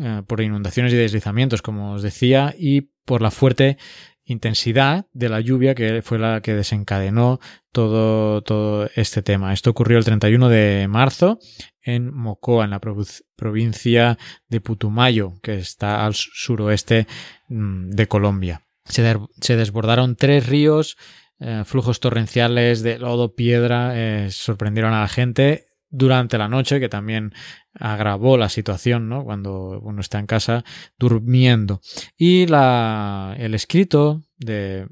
eh, 0.00 0.22
por 0.28 0.40
inundaciones 0.40 0.92
y 0.92 0.96
deslizamientos, 0.96 1.60
como 1.60 1.94
os 1.94 2.02
decía, 2.02 2.54
y 2.56 2.82
por 3.04 3.20
la 3.20 3.32
fuerte 3.32 3.76
intensidad 4.24 5.06
de 5.12 5.28
la 5.28 5.40
lluvia 5.40 5.74
que 5.74 6.02
fue 6.02 6.20
la 6.20 6.40
que 6.40 6.54
desencadenó 6.54 7.40
todo, 7.72 8.42
todo 8.42 8.88
este 8.94 9.22
tema. 9.22 9.52
Esto 9.52 9.70
ocurrió 9.70 9.98
el 9.98 10.04
31 10.04 10.48
de 10.48 10.86
marzo 10.88 11.40
en 11.82 12.14
Mocoa, 12.14 12.64
en 12.64 12.70
la 12.70 12.80
provincia 12.80 14.18
de 14.48 14.60
Putumayo, 14.60 15.34
que 15.42 15.56
está 15.56 16.06
al 16.06 16.14
suroeste 16.14 17.08
mm, 17.48 17.90
de 17.90 18.06
Colombia. 18.06 18.62
se 18.84 19.56
desbordaron 19.56 20.14
tres 20.14 20.46
ríos 20.46 20.96
eh, 21.40 21.62
flujos 21.64 22.00
torrenciales 22.00 22.82
de 22.82 22.98
lodo, 22.98 23.34
piedra, 23.34 23.92
eh, 23.94 24.30
sorprendieron 24.30 24.92
a 24.92 25.00
la 25.00 25.08
gente 25.08 25.66
durante 25.90 26.36
la 26.38 26.48
noche, 26.48 26.80
que 26.80 26.88
también 26.88 27.32
agravó 27.72 28.36
la 28.36 28.48
situación, 28.48 29.08
¿no? 29.08 29.24
Cuando 29.24 29.80
uno 29.80 30.00
está 30.00 30.18
en 30.18 30.26
casa 30.26 30.64
durmiendo. 30.98 31.80
Y 32.16 32.46
la, 32.46 33.34
el 33.38 33.54
escrito 33.54 34.22
de, 34.36 34.86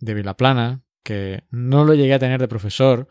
de 0.00 0.14
Vilaplana, 0.14 0.82
que 1.02 1.44
no 1.50 1.84
lo 1.84 1.94
llegué 1.94 2.14
a 2.14 2.18
tener 2.18 2.40
de 2.40 2.48
profesor, 2.48 3.08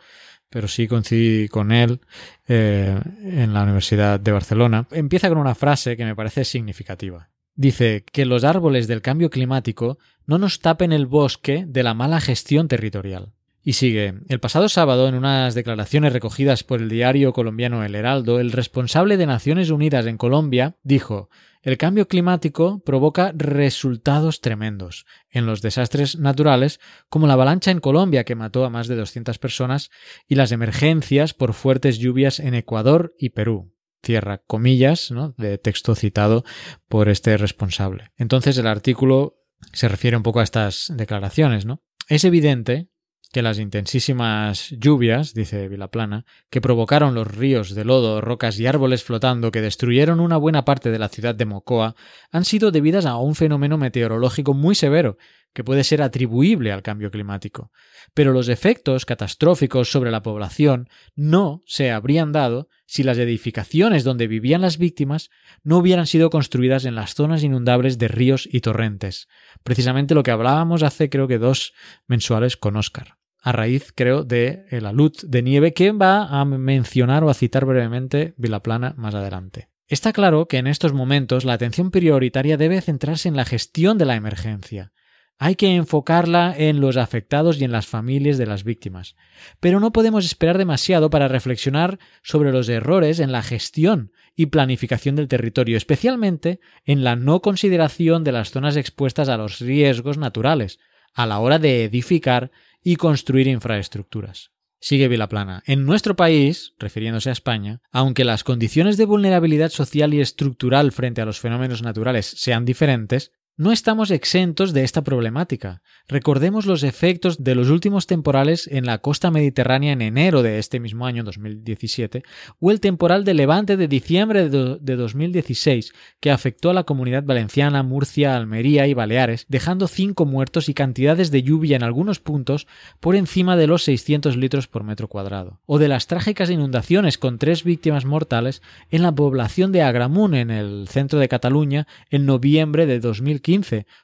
pero 0.49 0.67
sí 0.67 0.87
coincidí 0.87 1.47
con 1.47 1.71
él 1.71 2.01
eh, 2.47 2.99
en 3.23 3.53
la 3.53 3.63
Universidad 3.63 4.19
de 4.19 4.31
Barcelona, 4.31 4.87
empieza 4.91 5.29
con 5.29 5.39
una 5.39 5.55
frase 5.55 5.97
que 5.97 6.05
me 6.05 6.15
parece 6.15 6.45
significativa. 6.45 7.32
Dice 7.55 8.03
que 8.11 8.25
los 8.25 8.43
árboles 8.43 8.87
del 8.87 9.01
cambio 9.01 9.29
climático 9.29 9.99
no 10.25 10.39
nos 10.39 10.59
tapen 10.59 10.91
el 10.91 11.05
bosque 11.05 11.65
de 11.67 11.83
la 11.83 11.93
mala 11.93 12.19
gestión 12.19 12.67
territorial. 12.67 13.33
Y 13.65 13.73
sigue, 13.73 14.15
el 14.27 14.39
pasado 14.41 14.67
sábado, 14.67 15.07
en 15.07 15.15
unas 15.15 15.55
declaraciones 15.55 16.11
recogidas 16.11 16.63
por 16.65 16.81
el 16.81 16.89
diario 16.89 17.31
colombiano 17.31 17.85
El 17.85 17.95
Heraldo, 17.95 18.39
el 18.39 18.51
responsable 18.51 19.15
de 19.15 19.25
Naciones 19.25 19.69
Unidas 19.69 20.05
en 20.05 20.17
Colombia 20.17 20.75
dijo, 20.83 21.29
el 21.61 21.77
cambio 21.77 22.09
climático 22.09 22.81
provoca 22.83 23.31
resultados 23.33 24.41
tremendos 24.41 25.05
en 25.29 25.45
los 25.45 25.61
desastres 25.61 26.19
naturales, 26.19 26.81
como 27.07 27.25
la 27.25 27.33
avalancha 27.33 27.71
en 27.71 27.79
Colombia 27.79 28.25
que 28.25 28.35
mató 28.35 28.65
a 28.65 28.69
más 28.69 28.89
de 28.89 28.97
200 28.97 29.37
personas 29.37 29.91
y 30.27 30.35
las 30.35 30.51
emergencias 30.51 31.33
por 31.33 31.53
fuertes 31.53 31.99
lluvias 31.99 32.41
en 32.41 32.55
Ecuador 32.55 33.13
y 33.17 33.29
Perú 33.29 33.73
cierra 34.03 34.39
comillas, 34.39 35.11
¿no? 35.11 35.33
de 35.37 35.57
texto 35.57 35.95
citado 35.95 36.43
por 36.87 37.09
este 37.09 37.37
responsable. 37.37 38.11
Entonces 38.17 38.57
el 38.57 38.67
artículo 38.67 39.37
se 39.71 39.87
refiere 39.87 40.17
un 40.17 40.23
poco 40.23 40.41
a 40.41 40.43
estas 40.43 40.91
declaraciones, 40.95 41.65
¿no? 41.65 41.81
Es 42.09 42.25
evidente 42.25 42.89
que 43.31 43.41
las 43.41 43.57
intensísimas 43.57 44.69
lluvias, 44.77 45.33
dice 45.33 45.67
Vilaplana, 45.67 46.23
que 46.51 46.61
provocaron 46.61 47.15
los 47.15 47.27
ríos 47.27 47.73
de 47.73 47.83
lodo, 47.83 48.21
rocas 48.21 48.59
y 48.59 48.67
árboles 48.67 49.03
flotando 49.03 49.49
que 49.49 49.61
destruyeron 49.61 50.19
una 50.19 50.37
buena 50.37 50.65
parte 50.65 50.91
de 50.91 50.99
la 50.99 51.09
ciudad 51.09 51.33
de 51.33 51.45
Mocoa, 51.45 51.95
han 52.31 52.45
sido 52.45 52.69
debidas 52.69 53.07
a 53.07 53.17
un 53.17 53.33
fenómeno 53.33 53.79
meteorológico 53.79 54.53
muy 54.53 54.75
severo 54.75 55.17
que 55.53 55.63
puede 55.63 55.83
ser 55.83 56.01
atribuible 56.01 56.71
al 56.71 56.81
cambio 56.81 57.11
climático. 57.11 57.71
Pero 58.13 58.33
los 58.33 58.49
efectos 58.49 59.05
catastróficos 59.05 59.91
sobre 59.91 60.11
la 60.11 60.21
población 60.21 60.87
no 61.15 61.61
se 61.65 61.91
habrían 61.91 62.31
dado 62.31 62.67
si 62.85 63.03
las 63.03 63.17
edificaciones 63.17 64.03
donde 64.03 64.27
vivían 64.27 64.61
las 64.61 64.77
víctimas 64.77 65.29
no 65.63 65.77
hubieran 65.77 66.07
sido 66.07 66.29
construidas 66.29 66.85
en 66.85 66.95
las 66.95 67.13
zonas 67.13 67.43
inundables 67.43 67.97
de 67.97 68.07
ríos 68.07 68.47
y 68.51 68.61
torrentes. 68.61 69.27
Precisamente 69.63 70.15
lo 70.15 70.23
que 70.23 70.31
hablábamos 70.31 70.83
hace 70.83 71.09
creo 71.09 71.27
que 71.27 71.37
dos 71.37 71.73
mensuales 72.07 72.57
con 72.57 72.75
Oscar. 72.75 73.17
A 73.41 73.51
raíz, 73.51 73.91
creo, 73.93 74.23
de 74.23 74.65
la 74.71 74.89
alud 74.89 75.13
de 75.21 75.43
nieve 75.43 75.73
que 75.73 75.91
va 75.91 76.23
a 76.27 76.45
mencionar 76.45 77.23
o 77.25 77.29
a 77.29 77.33
citar 77.33 77.65
brevemente 77.65 78.33
Vilaplana 78.37 78.93
más 78.97 79.15
adelante. 79.15 79.69
Está 79.87 80.13
claro 80.13 80.47
que 80.47 80.57
en 80.57 80.67
estos 80.67 80.93
momentos 80.93 81.43
la 81.43 81.53
atención 81.53 81.91
prioritaria 81.91 82.55
debe 82.55 82.79
centrarse 82.79 83.27
en 83.27 83.35
la 83.35 83.43
gestión 83.43 83.97
de 83.97 84.05
la 84.05 84.15
emergencia, 84.15 84.93
hay 85.39 85.55
que 85.55 85.75
enfocarla 85.75 86.53
en 86.57 86.79
los 86.79 86.97
afectados 86.97 87.59
y 87.59 87.63
en 87.63 87.71
las 87.71 87.87
familias 87.87 88.37
de 88.37 88.45
las 88.45 88.63
víctimas. 88.63 89.15
Pero 89.59 89.79
no 89.79 89.91
podemos 89.91 90.25
esperar 90.25 90.57
demasiado 90.57 91.09
para 91.09 91.27
reflexionar 91.27 91.99
sobre 92.21 92.51
los 92.51 92.69
errores 92.69 93.19
en 93.19 93.31
la 93.31 93.43
gestión 93.43 94.11
y 94.35 94.47
planificación 94.47 95.15
del 95.15 95.27
territorio, 95.27 95.77
especialmente 95.77 96.59
en 96.85 97.03
la 97.03 97.15
no 97.15 97.41
consideración 97.41 98.23
de 98.23 98.31
las 98.31 98.51
zonas 98.51 98.77
expuestas 98.77 99.29
a 99.29 99.37
los 99.37 99.59
riesgos 99.59 100.17
naturales, 100.17 100.79
a 101.13 101.25
la 101.25 101.39
hora 101.39 101.59
de 101.59 101.83
edificar 101.83 102.51
y 102.81 102.95
construir 102.95 103.47
infraestructuras. 103.47 104.51
Sigue 104.79 105.07
Vilaplana. 105.07 105.63
En 105.65 105.85
nuestro 105.85 106.17
país, 106.17 106.73
refiriéndose 106.77 107.29
a 107.29 107.33
España, 107.33 107.81
aunque 107.91 108.25
las 108.25 108.43
condiciones 108.43 108.97
de 108.97 109.05
vulnerabilidad 109.05 109.69
social 109.69 110.13
y 110.13 110.19
estructural 110.19 110.91
frente 110.91 111.21
a 111.21 111.25
los 111.25 111.39
fenómenos 111.39 111.81
naturales 111.83 112.25
sean 112.25 112.65
diferentes, 112.65 113.31
no 113.55 113.71
estamos 113.71 114.09
exentos 114.09 114.73
de 114.73 114.83
esta 114.83 115.03
problemática. 115.03 115.83
Recordemos 116.07 116.65
los 116.65 116.81
efectos 116.81 117.43
de 117.43 117.53
los 117.53 117.69
últimos 117.69 118.07
temporales 118.07 118.67
en 118.67 118.87
la 118.87 118.97
costa 118.97 119.29
mediterránea 119.29 119.93
en 119.93 120.01
enero 120.01 120.41
de 120.41 120.57
este 120.57 120.79
mismo 120.79 121.05
año 121.05 121.23
2017 121.23 122.23
o 122.59 122.71
el 122.71 122.79
temporal 122.79 123.23
de 123.23 123.35
Levante 123.35 123.77
de 123.77 123.87
diciembre 123.87 124.49
de 124.49 124.95
2016 124.95 125.93
que 126.19 126.31
afectó 126.31 126.71
a 126.71 126.73
la 126.73 126.85
comunidad 126.85 127.23
valenciana, 127.25 127.83
Murcia, 127.83 128.35
Almería 128.35 128.87
y 128.87 128.95
Baleares, 128.95 129.45
dejando 129.49 129.87
cinco 129.87 130.25
muertos 130.25 130.67
y 130.67 130.73
cantidades 130.73 131.29
de 131.29 131.43
lluvia 131.43 131.75
en 131.75 131.83
algunos 131.83 132.19
puntos 132.19 132.65
por 132.99 133.15
encima 133.15 133.55
de 133.55 133.67
los 133.67 133.83
600 133.83 134.35
litros 134.35 134.67
por 134.67 134.83
metro 134.83 135.07
cuadrado. 135.07 135.61
O 135.67 135.77
de 135.77 135.89
las 135.89 136.07
trágicas 136.07 136.49
inundaciones 136.49 137.19
con 137.19 137.37
tres 137.37 137.63
víctimas 137.63 138.05
mortales 138.05 138.63
en 138.89 139.03
la 139.03 139.13
población 139.13 139.71
de 139.71 139.83
Agramunt 139.83 140.33
en 140.33 140.49
el 140.49 140.87
centro 140.87 141.19
de 141.19 141.29
Cataluña 141.29 141.85
en 142.09 142.25
noviembre 142.25 142.87
de 142.87 142.99
2015 142.99 143.42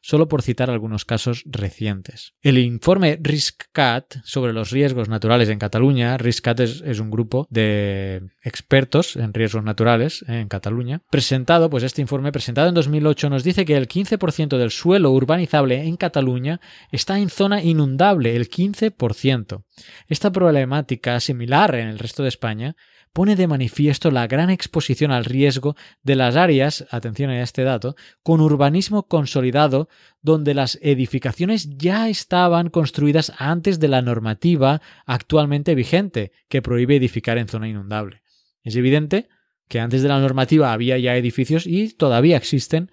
solo 0.02 0.28
por 0.28 0.42
citar 0.42 0.70
algunos 0.70 1.06
casos 1.06 1.44
recientes. 1.46 2.34
El 2.42 2.58
informe 2.58 3.18
RISCAT 3.22 4.18
sobre 4.24 4.54
los 4.54 4.72
riesgos 4.72 5.10
naturales 5.10 5.50
en 5.50 5.60
Cataluña, 5.60 6.18
RISCAT 6.18 6.60
es, 6.60 7.00
un 7.00 7.10
grupo 7.10 7.48
de 7.50 8.22
expertos 8.44 9.16
en 9.16 9.34
riesgos 9.34 9.64
naturales 9.64 10.24
en 10.28 10.48
Cataluña, 10.48 11.02
presentado, 11.10 11.70
pues 11.70 11.84
este 11.84 12.02
informe 12.02 12.32
presentado 12.32 12.70
en 12.70 12.76
2008 12.76 13.30
nos 13.30 13.44
dice 13.44 13.66
que 13.66 13.78
el 13.78 13.88
15% 13.88 14.58
del 14.58 14.72
suelo 14.72 15.12
urbanizable 15.12 15.84
en 15.84 15.98
Cataluña 15.98 16.60
está 16.92 17.20
en 17.20 17.30
zona 17.30 17.64
inundable, 17.64 18.36
el 18.36 18.50
15%. 18.50 19.64
Esta 20.08 20.32
problemática, 20.32 21.20
similar 21.20 21.76
en 21.76 21.88
el 21.88 22.00
resto 22.00 22.24
de 22.24 22.30
España, 22.30 22.76
pone 23.14 23.36
de 23.36 23.48
manifiesto 23.48 24.12
la 24.12 24.28
gran 24.28 24.50
exposición 24.50 25.12
al 25.12 25.26
riesgo 25.26 25.76
de 26.04 26.16
las 26.16 26.36
áreas, 26.36 26.86
atención 26.92 27.30
a 27.30 27.42
este 27.42 27.64
dato, 27.64 27.96
con 28.24 28.42
urbanismo 28.42 29.08
consolidado, 29.08 29.90
donde 30.22 30.54
las 30.54 30.78
edificaciones 30.82 31.78
ya 31.78 32.10
estaban 32.10 32.70
construidas 32.70 33.34
antes 33.38 33.80
de 33.80 33.88
la 33.88 34.02
normativa 34.02 34.82
actualmente 35.06 35.76
vigente, 35.76 36.32
que 36.48 36.62
prohíbe 36.62 36.96
edificar 36.96 37.38
en 37.38 37.48
zona 37.48 37.68
inundable. 37.68 38.22
Es 38.64 38.76
evidente 38.76 39.30
que 39.68 39.80
antes 39.80 40.02
de 40.02 40.10
la 40.10 40.20
normativa 40.20 40.74
había 40.74 40.98
ya 40.98 41.16
edificios 41.16 41.68
y 41.68 41.94
todavía 41.94 42.38
existen 42.38 42.92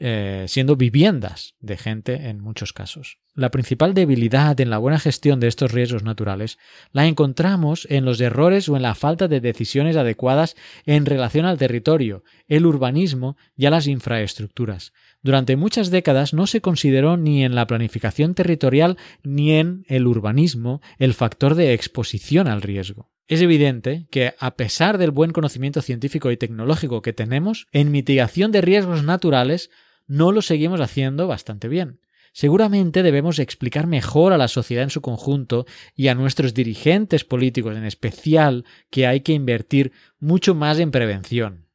eh, 0.00 0.44
siendo 0.46 0.76
viviendas 0.76 1.56
de 1.58 1.76
gente 1.76 2.28
en 2.28 2.40
muchos 2.40 2.72
casos. 2.72 3.18
La 3.34 3.50
principal 3.50 3.94
debilidad 3.94 4.60
en 4.60 4.70
la 4.70 4.78
buena 4.78 5.00
gestión 5.00 5.40
de 5.40 5.48
estos 5.48 5.72
riesgos 5.72 6.04
naturales 6.04 6.56
la 6.92 7.06
encontramos 7.06 7.86
en 7.90 8.04
los 8.04 8.20
errores 8.20 8.68
o 8.68 8.76
en 8.76 8.82
la 8.82 8.94
falta 8.94 9.26
de 9.26 9.40
decisiones 9.40 9.96
adecuadas 9.96 10.54
en 10.86 11.04
relación 11.04 11.46
al 11.46 11.58
territorio, 11.58 12.22
el 12.46 12.64
urbanismo 12.64 13.36
y 13.56 13.66
a 13.66 13.70
las 13.70 13.88
infraestructuras. 13.88 14.92
Durante 15.22 15.56
muchas 15.56 15.90
décadas 15.90 16.32
no 16.32 16.46
se 16.46 16.60
consideró 16.60 17.16
ni 17.16 17.44
en 17.44 17.56
la 17.56 17.66
planificación 17.66 18.34
territorial 18.34 18.98
ni 19.24 19.52
en 19.52 19.84
el 19.88 20.06
urbanismo 20.06 20.80
el 20.98 21.12
factor 21.12 21.56
de 21.56 21.74
exposición 21.74 22.46
al 22.46 22.62
riesgo. 22.62 23.10
Es 23.26 23.42
evidente 23.42 24.06
que, 24.10 24.34
a 24.38 24.56
pesar 24.56 24.96
del 24.96 25.10
buen 25.10 25.32
conocimiento 25.32 25.82
científico 25.82 26.30
y 26.30 26.36
tecnológico 26.36 27.02
que 27.02 27.12
tenemos, 27.12 27.66
en 27.72 27.90
mitigación 27.90 28.52
de 28.52 28.62
riesgos 28.62 29.04
naturales 29.04 29.70
no 30.08 30.32
lo 30.32 30.42
seguimos 30.42 30.80
haciendo 30.80 31.28
bastante 31.28 31.68
bien. 31.68 32.00
Seguramente 32.32 33.02
debemos 33.02 33.38
explicar 33.38 33.86
mejor 33.86 34.32
a 34.32 34.38
la 34.38 34.48
sociedad 34.48 34.84
en 34.84 34.90
su 34.90 35.00
conjunto 35.00 35.66
y 35.94 36.08
a 36.08 36.14
nuestros 36.14 36.54
dirigentes 36.54 37.24
políticos 37.24 37.76
en 37.76 37.84
especial 37.84 38.64
que 38.90 39.06
hay 39.06 39.20
que 39.20 39.32
invertir 39.32 39.92
mucho 40.18 40.54
más 40.54 40.78
en 40.78 40.90
prevención. 40.90 41.66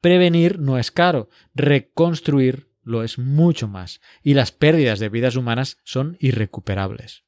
Prevenir 0.00 0.58
no 0.60 0.78
es 0.78 0.90
caro, 0.90 1.28
reconstruir 1.54 2.68
lo 2.82 3.02
es 3.02 3.18
mucho 3.18 3.68
más, 3.68 4.00
y 4.22 4.34
las 4.34 4.50
pérdidas 4.50 4.98
de 4.98 5.10
vidas 5.10 5.36
humanas 5.36 5.78
son 5.84 6.16
irrecuperables. 6.20 7.24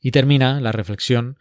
Y 0.00 0.10
termina 0.10 0.60
la 0.60 0.72
reflexión 0.72 1.38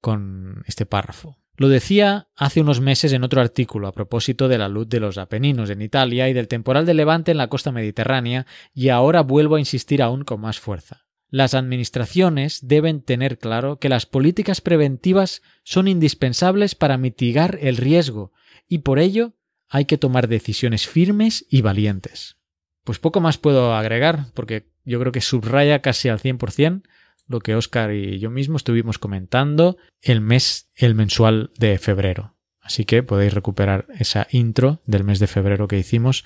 con 0.00 0.64
este 0.66 0.84
párrafo. 0.84 1.38
Lo 1.58 1.68
decía 1.68 2.28
hace 2.36 2.60
unos 2.60 2.80
meses 2.80 3.12
en 3.12 3.24
otro 3.24 3.40
artículo 3.40 3.88
a 3.88 3.92
propósito 3.92 4.46
de 4.46 4.58
la 4.58 4.68
luz 4.68 4.88
de 4.88 5.00
los 5.00 5.18
Apeninos 5.18 5.70
en 5.70 5.82
Italia 5.82 6.28
y 6.28 6.32
del 6.32 6.46
temporal 6.46 6.86
de 6.86 6.94
Levante 6.94 7.32
en 7.32 7.36
la 7.36 7.48
costa 7.48 7.72
mediterránea, 7.72 8.46
y 8.72 8.90
ahora 8.90 9.22
vuelvo 9.22 9.56
a 9.56 9.58
insistir 9.58 10.00
aún 10.00 10.22
con 10.22 10.40
más 10.40 10.60
fuerza. 10.60 11.08
Las 11.30 11.54
administraciones 11.54 12.60
deben 12.62 13.02
tener 13.02 13.38
claro 13.38 13.80
que 13.80 13.88
las 13.88 14.06
políticas 14.06 14.60
preventivas 14.60 15.42
son 15.64 15.88
indispensables 15.88 16.76
para 16.76 16.96
mitigar 16.96 17.58
el 17.60 17.76
riesgo, 17.76 18.32
y 18.68 18.78
por 18.78 19.00
ello 19.00 19.34
hay 19.68 19.86
que 19.86 19.98
tomar 19.98 20.28
decisiones 20.28 20.86
firmes 20.86 21.44
y 21.50 21.62
valientes. 21.62 22.36
Pues 22.84 23.00
poco 23.00 23.20
más 23.20 23.36
puedo 23.36 23.74
agregar, 23.74 24.26
porque 24.32 24.70
yo 24.84 25.00
creo 25.00 25.10
que 25.10 25.20
subraya 25.20 25.82
casi 25.82 26.08
al 26.08 26.20
100% 26.20 26.82
lo 27.28 27.40
que 27.40 27.54
Oscar 27.54 27.92
y 27.92 28.18
yo 28.18 28.30
mismo 28.30 28.56
estuvimos 28.56 28.98
comentando 28.98 29.76
el 30.00 30.20
mes, 30.20 30.70
el 30.74 30.94
mensual 30.94 31.50
de 31.58 31.78
febrero. 31.78 32.34
Así 32.60 32.84
que 32.84 33.02
podéis 33.02 33.32
recuperar 33.32 33.86
esa 33.98 34.26
intro 34.30 34.82
del 34.84 35.04
mes 35.04 35.20
de 35.20 35.26
febrero 35.26 35.68
que 35.68 35.78
hicimos 35.78 36.24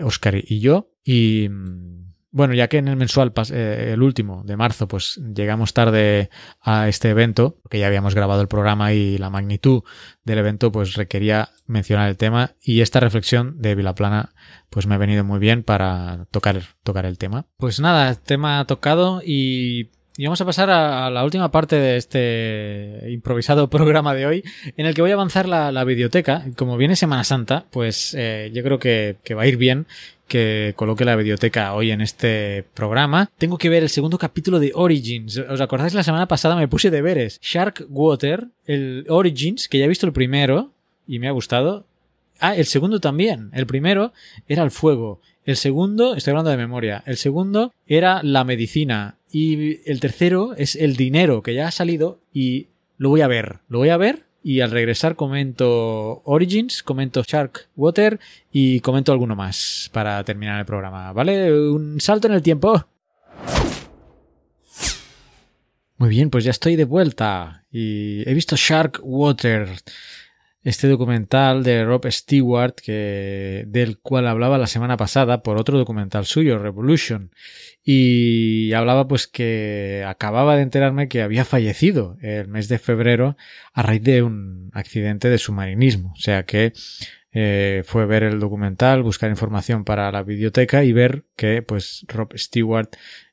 Oscar 0.00 0.34
y 0.36 0.58
yo. 0.58 0.90
Y 1.04 1.48
mm, 1.48 2.06
bueno, 2.36 2.54
ya 2.54 2.68
que 2.68 2.78
en 2.78 2.88
el 2.88 2.96
mensual, 2.96 3.32
eh, 3.50 3.92
el 3.94 4.02
último 4.02 4.42
de 4.44 4.56
marzo, 4.56 4.88
pues 4.88 5.18
llegamos 5.34 5.72
tarde 5.72 6.28
a 6.60 6.88
este 6.88 7.08
evento, 7.08 7.58
porque 7.62 7.78
ya 7.78 7.86
habíamos 7.86 8.14
grabado 8.14 8.42
el 8.42 8.48
programa 8.48 8.92
y 8.92 9.16
la 9.16 9.30
magnitud 9.30 9.84
del 10.24 10.38
evento, 10.38 10.70
pues 10.70 10.96
requería 10.96 11.50
mencionar 11.66 12.10
el 12.10 12.16
tema. 12.16 12.50
Y 12.60 12.80
esta 12.80 13.00
reflexión 13.00 13.62
de 13.62 13.74
Vilaplana, 13.74 14.34
pues 14.68 14.86
me 14.86 14.96
ha 14.96 14.98
venido 14.98 15.24
muy 15.24 15.38
bien 15.38 15.62
para 15.62 16.26
tocar, 16.30 16.60
tocar 16.82 17.06
el 17.06 17.16
tema. 17.16 17.46
Pues 17.56 17.80
nada, 17.80 18.14
tema 18.16 18.62
tocado 18.66 19.22
y 19.24 19.92
y 20.16 20.24
vamos 20.24 20.40
a 20.40 20.44
pasar 20.44 20.70
a, 20.70 21.10
la 21.10 21.24
última 21.24 21.50
parte 21.50 21.76
de 21.76 21.96
este 21.96 23.10
improvisado 23.10 23.68
programa 23.70 24.14
de 24.14 24.26
hoy, 24.26 24.44
en 24.76 24.86
el 24.86 24.94
que 24.94 25.02
voy 25.02 25.10
a 25.10 25.14
avanzar 25.14 25.48
la, 25.48 25.72
la 25.72 25.84
videoteca. 25.84 26.44
Como 26.56 26.76
viene 26.76 26.96
Semana 26.96 27.24
Santa, 27.24 27.66
pues 27.70 28.14
eh, 28.18 28.50
yo 28.54 28.62
creo 28.62 28.78
que, 28.78 29.16
que 29.22 29.34
va 29.34 29.42
a 29.42 29.46
ir 29.46 29.56
bien 29.56 29.86
que 30.26 30.74
coloque 30.76 31.04
la 31.04 31.16
videoteca 31.16 31.72
hoy 31.74 31.92
en 31.92 32.00
este 32.00 32.64
programa. 32.74 33.30
Tengo 33.38 33.58
que 33.58 33.68
ver 33.68 33.82
el 33.82 33.88
segundo 33.88 34.18
capítulo 34.18 34.58
de 34.58 34.72
Origins. 34.74 35.38
¿Os 35.38 35.60
acordáis? 35.60 35.94
La 35.94 36.02
semana 36.02 36.26
pasada 36.26 36.56
me 36.56 36.68
puse 36.68 36.90
deberes. 36.90 37.38
Shark 37.42 37.86
Water, 37.88 38.48
el 38.66 39.06
Origins, 39.08 39.68
que 39.68 39.78
ya 39.78 39.84
he 39.84 39.88
visto 39.88 40.06
el 40.06 40.12
primero 40.12 40.72
y 41.06 41.18
me 41.18 41.28
ha 41.28 41.32
gustado. 41.32 41.84
Ah, 42.40 42.54
el 42.54 42.66
segundo 42.66 43.00
también. 43.00 43.50
El 43.52 43.66
primero 43.66 44.12
era 44.46 44.62
el 44.62 44.70
fuego. 44.70 45.20
El 45.44 45.56
segundo, 45.56 46.16
estoy 46.16 46.32
hablando 46.32 46.50
de 46.50 46.56
memoria, 46.56 47.04
el 47.06 47.16
segundo 47.16 47.72
era 47.86 48.20
la 48.24 48.42
medicina 48.42 49.16
y 49.30 49.88
el 49.88 50.00
tercero 50.00 50.54
es 50.56 50.74
el 50.74 50.96
dinero 50.96 51.42
que 51.42 51.54
ya 51.54 51.68
ha 51.68 51.70
salido 51.70 52.20
y 52.32 52.66
lo 52.98 53.10
voy 53.10 53.20
a 53.20 53.28
ver, 53.28 53.60
lo 53.68 53.78
voy 53.78 53.90
a 53.90 53.96
ver 53.96 54.24
y 54.42 54.60
al 54.60 54.72
regresar 54.72 55.14
comento 55.14 56.22
Origins, 56.24 56.82
comento 56.82 57.22
Shark 57.26 57.68
Water 57.76 58.18
y 58.50 58.80
comento 58.80 59.12
alguno 59.12 59.36
más 59.36 59.88
para 59.92 60.22
terminar 60.24 60.58
el 60.58 60.66
programa, 60.66 61.12
¿vale? 61.12 61.52
Un 61.52 62.00
salto 62.00 62.26
en 62.26 62.34
el 62.34 62.42
tiempo. 62.42 62.84
Muy 65.98 66.08
bien, 66.08 66.28
pues 66.30 66.44
ya 66.44 66.50
estoy 66.50 66.76
de 66.76 66.84
vuelta 66.84 67.64
y 67.70 68.28
he 68.28 68.34
visto 68.34 68.56
Shark 68.56 69.00
Water 69.02 69.68
este 70.66 70.88
documental 70.88 71.62
de 71.62 71.84
Rob 71.84 72.10
Stewart, 72.10 72.74
que, 72.74 73.62
del 73.68 74.00
cual 74.00 74.26
hablaba 74.26 74.58
la 74.58 74.66
semana 74.66 74.96
pasada 74.96 75.44
por 75.44 75.58
otro 75.58 75.78
documental 75.78 76.26
suyo, 76.26 76.58
Revolution. 76.58 77.30
Y 77.84 78.72
hablaba 78.72 79.06
pues 79.06 79.28
que 79.28 80.04
acababa 80.04 80.56
de 80.56 80.62
enterarme 80.62 81.06
que 81.06 81.22
había 81.22 81.44
fallecido 81.44 82.16
el 82.20 82.48
mes 82.48 82.66
de 82.66 82.80
febrero 82.80 83.36
a 83.74 83.82
raíz 83.84 84.02
de 84.02 84.24
un 84.24 84.70
accidente 84.74 85.30
de 85.30 85.38
submarinismo. 85.38 86.12
O 86.14 86.20
sea 86.20 86.44
que 86.46 86.72
eh, 87.30 87.84
fue 87.86 88.04
ver 88.06 88.24
el 88.24 88.40
documental, 88.40 89.04
buscar 89.04 89.30
información 89.30 89.84
para 89.84 90.10
la 90.10 90.24
biblioteca 90.24 90.82
y 90.82 90.92
ver 90.92 91.26
que 91.36 91.62
pues 91.62 92.04
Rob 92.08 92.36
Stewart, 92.36 92.88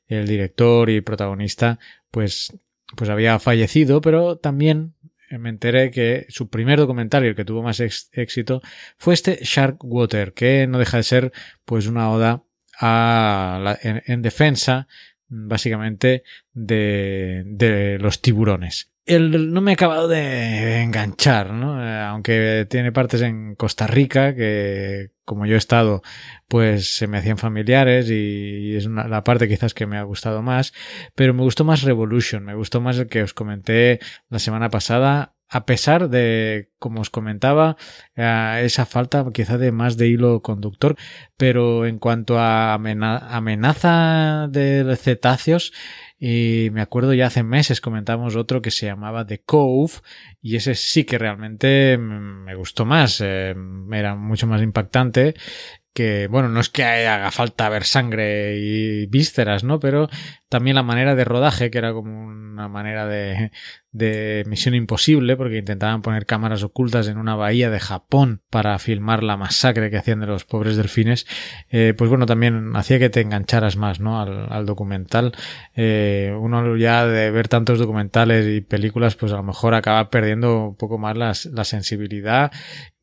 el 0.06 0.28
director 0.28 0.88
y 0.88 1.00
protagonista, 1.00 1.80
pues 2.12 2.52
pues 2.96 3.10
había 3.10 3.38
fallecido, 3.38 4.00
pero 4.00 4.36
también 4.36 4.94
me 5.38 5.50
enteré 5.50 5.90
que 5.90 6.26
su 6.28 6.48
primer 6.48 6.78
documental 6.78 7.24
y 7.24 7.28
el 7.28 7.34
que 7.34 7.44
tuvo 7.44 7.62
más 7.62 7.80
éxito 7.80 8.62
fue 8.98 9.14
este 9.14 9.38
Shark 9.42 9.82
Water, 9.84 10.32
que 10.32 10.66
no 10.66 10.78
deja 10.78 10.96
de 10.98 11.02
ser 11.02 11.32
pues 11.64 11.86
una 11.86 12.10
oda 12.10 12.44
a 12.80 13.76
en, 13.82 14.22
defensa 14.22 14.88
básicamente 15.28 16.24
de, 16.52 17.42
de 17.46 17.98
los 17.98 18.20
tiburones. 18.20 18.90
El, 19.06 19.52
no 19.52 19.60
me 19.60 19.72
ha 19.72 19.74
acabado 19.74 20.08
de 20.08 20.80
enganchar, 20.80 21.52
¿no? 21.52 21.84
Eh, 21.84 22.00
aunque 22.00 22.66
tiene 22.70 22.90
partes 22.90 23.20
en 23.20 23.54
Costa 23.54 23.86
Rica 23.86 24.34
que, 24.34 25.10
como 25.24 25.46
yo 25.46 25.54
he 25.54 25.58
estado, 25.58 26.02
pues 26.48 26.96
se 26.96 27.06
me 27.06 27.18
hacían 27.18 27.38
familiares 27.38 28.10
y 28.10 28.74
es 28.74 28.86
una, 28.86 29.08
la 29.08 29.24
parte 29.24 29.48
quizás 29.48 29.74
que 29.74 29.86
me 29.86 29.96
ha 29.96 30.02
gustado 30.02 30.42
más, 30.42 30.72
pero 31.14 31.34
me 31.34 31.42
gustó 31.42 31.64
más 31.64 31.82
Revolution, 31.82 32.44
me 32.44 32.54
gustó 32.54 32.80
más 32.80 32.98
el 32.98 33.08
que 33.08 33.22
os 33.22 33.34
comenté 33.34 34.00
la 34.28 34.38
semana 34.38 34.68
pasada, 34.70 35.34
a 35.48 35.66
pesar 35.66 36.08
de, 36.08 36.70
como 36.78 37.00
os 37.00 37.10
comentaba, 37.10 37.76
esa 38.16 38.86
falta 38.86 39.24
quizá 39.32 39.58
de 39.58 39.72
más 39.72 39.96
de 39.96 40.08
hilo 40.08 40.40
conductor, 40.42 40.96
pero 41.36 41.86
en 41.86 41.98
cuanto 41.98 42.38
a 42.38 42.74
amenaza 42.74 44.48
de 44.50 44.96
cetáceos, 44.96 45.72
y 46.18 46.70
me 46.72 46.80
acuerdo 46.80 47.12
ya 47.12 47.26
hace 47.26 47.42
meses 47.42 47.80
comentamos 47.80 48.36
otro 48.36 48.62
que 48.62 48.70
se 48.70 48.86
llamaba 48.86 49.26
The 49.26 49.42
Cove 49.42 49.94
y 50.40 50.56
ese 50.56 50.74
sí 50.74 51.04
que 51.04 51.18
realmente 51.18 51.98
me 51.98 52.54
gustó 52.54 52.84
más, 52.84 53.20
eh, 53.20 53.54
era 53.90 54.14
mucho 54.14 54.46
más 54.46 54.62
impactante 54.62 55.34
que, 55.94 56.26
bueno, 56.26 56.48
no 56.48 56.60
es 56.60 56.68
que 56.68 56.84
haga 56.84 57.30
falta 57.30 57.68
ver 57.68 57.84
sangre 57.84 58.58
y 58.58 59.06
vísceras, 59.06 59.62
¿no? 59.62 59.78
Pero 59.78 60.08
también 60.48 60.74
la 60.74 60.82
manera 60.82 61.14
de 61.14 61.24
rodaje, 61.24 61.70
que 61.70 61.78
era 61.78 61.92
como 61.92 62.26
una 62.26 62.68
manera 62.68 63.06
de, 63.06 63.52
de 63.92 64.42
misión 64.46 64.74
imposible, 64.74 65.36
porque 65.36 65.58
intentaban 65.58 66.02
poner 66.02 66.26
cámaras 66.26 66.64
ocultas 66.64 67.06
en 67.06 67.16
una 67.16 67.36
bahía 67.36 67.70
de 67.70 67.78
Japón 67.78 68.03
para 68.50 68.78
filmar 68.78 69.22
la 69.22 69.36
masacre 69.36 69.90
que 69.90 69.96
hacían 69.96 70.20
de 70.20 70.26
los 70.26 70.44
pobres 70.44 70.76
delfines, 70.76 71.26
eh, 71.70 71.94
pues 71.96 72.08
bueno, 72.10 72.26
también 72.26 72.76
hacía 72.76 72.98
que 72.98 73.10
te 73.10 73.20
engancharas 73.20 73.76
más, 73.76 74.00
¿no? 74.00 74.20
Al, 74.20 74.52
al 74.52 74.66
documental. 74.66 75.32
Eh, 75.74 76.36
uno 76.38 76.76
ya 76.76 77.06
de 77.06 77.30
ver 77.30 77.48
tantos 77.48 77.78
documentales 77.78 78.46
y 78.46 78.60
películas, 78.60 79.16
pues 79.16 79.32
a 79.32 79.36
lo 79.36 79.42
mejor 79.42 79.74
acaba 79.74 80.10
perdiendo 80.10 80.68
un 80.68 80.76
poco 80.76 80.98
más 80.98 81.16
la 81.46 81.64
sensibilidad 81.64 82.52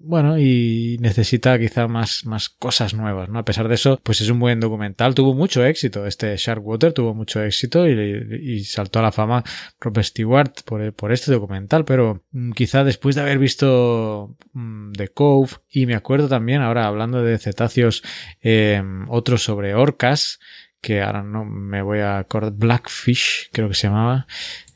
bueno, 0.04 0.38
y 0.40 0.98
necesita 1.00 1.58
quizá 1.60 1.88
más, 1.88 2.26
más 2.26 2.50
cosas 2.50 2.94
nuevas, 2.94 3.30
¿no? 3.30 3.40
A 3.40 3.46
pesar 3.46 3.68
de 3.68 3.76
eso, 3.76 4.00
pues 4.04 4.22
es 4.22 4.30
un 4.30 4.40
buen 4.40 4.60
documental, 4.60 5.16
tuvo 5.16 5.34
mucho 5.34 5.66
éxito, 5.66 6.06
este 6.06 6.36
Sharkwater 6.38 6.94
tuvo 6.94 7.14
mucho 7.14 7.44
éxito 7.44 7.88
y, 7.88 7.94
y 8.42 8.64
saltó 8.64 9.00
a 9.00 9.04
la 9.04 9.12
fama 9.12 9.44
Robert 9.80 10.08
Stewart 10.08 10.64
por, 10.66 10.94
por, 10.94 11.12
este 11.12 11.32
documental, 11.32 11.86
pero 11.86 12.24
mm, 12.32 12.52
quizá 12.52 12.84
después 12.84 13.16
de 13.16 13.22
haber 13.22 13.40
visto 13.40 14.36
mm, 14.54 14.94
The 14.94 15.10
Cove, 15.10 15.52
y 15.70 15.86
me 15.86 15.96
acuerdo 15.96 16.28
también, 16.28 16.62
ahora 16.62 16.88
hablando 16.88 17.24
de 17.24 17.38
cetáceos, 17.38 18.04
eh, 18.42 18.82
otros 19.08 19.44
sobre 19.44 19.76
orcas, 19.76 20.40
que 20.82 21.02
ahora 21.02 21.22
no 21.22 21.46
me 21.46 21.82
voy 21.82 22.00
a 22.00 22.18
acordar, 22.18 22.54
Blackfish, 22.54 23.50
creo 23.52 23.70
que 23.70 23.76
se 23.76 23.88
llamaba, 23.88 24.26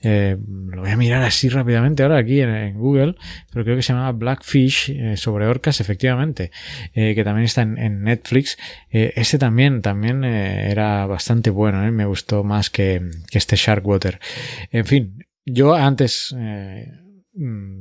eh, 0.02 0.38
lo 0.70 0.82
voy 0.82 0.92
a 0.92 0.98
mirar 0.98 1.24
así 1.24 1.50
rápidamente 1.50 2.04
ahora 2.04 2.18
aquí 2.18 2.42
en, 2.42 2.76
Google, 2.76 3.16
pero 3.52 3.66
creo 3.66 3.76
que 3.76 3.82
se 3.82 3.94
llama 3.94 4.12
Blackfish 4.12 4.92
eh, 4.92 5.18
sobre 5.18 5.48
orcas, 5.48 5.82
efectivamente, 5.82 6.52
eh, 6.94 7.16
que 7.16 7.24
también 7.24 7.46
está 7.46 7.64
en, 7.64 8.04
Netflix. 8.04 8.58
este 8.92 9.40
también, 9.40 9.82
también 9.82 10.24
era 10.24 11.08
bastante 11.08 11.50
bueno, 11.50 11.92
me 11.92 12.06
gustó 12.06 12.44
más 12.44 12.70
que, 12.70 13.02
que 13.32 13.38
este 13.40 13.56
Sharkwater. 13.56 14.20
En 14.72 14.86
fin, 14.86 15.26
yo 15.44 15.74
antes 15.74 16.36
Mm, 16.36 17.05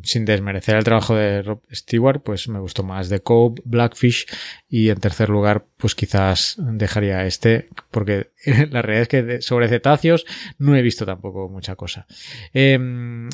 sin 0.02 0.24
desmerecer 0.24 0.76
el 0.76 0.84
trabajo 0.84 1.14
de 1.14 1.42
Rob 1.42 1.62
Stewart, 1.72 2.22
pues 2.22 2.48
me 2.48 2.58
gustó 2.58 2.82
más 2.82 3.08
The 3.08 3.20
Cove, 3.20 3.62
Blackfish 3.64 4.26
y 4.68 4.88
en 4.88 4.98
tercer 4.98 5.28
lugar, 5.28 5.64
pues 5.76 5.94
quizás 5.94 6.56
dejaría 6.58 7.24
este, 7.24 7.68
porque 7.90 8.30
la 8.70 8.82
realidad 8.82 9.02
es 9.02 9.08
que 9.08 9.42
sobre 9.42 9.68
cetáceos 9.68 10.26
no 10.58 10.74
he 10.76 10.82
visto 10.82 11.06
tampoco 11.06 11.48
mucha 11.48 11.76
cosa. 11.76 12.06
Em, 12.52 13.28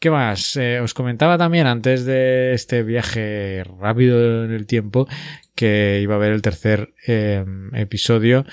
¿Qué 0.00 0.10
más? 0.10 0.56
Eh, 0.56 0.80
os 0.80 0.92
comentaba 0.92 1.38
también 1.38 1.66
antes 1.66 2.04
de 2.04 2.52
este 2.52 2.82
viaje 2.82 3.64
rápido 3.80 4.44
en 4.44 4.50
el 4.50 4.66
tiempo 4.66 5.08
que 5.54 6.00
iba 6.02 6.14
a 6.14 6.16
haber 6.18 6.32
el 6.32 6.42
tercer 6.42 6.92
em, 7.06 7.74
episodio 7.74 8.44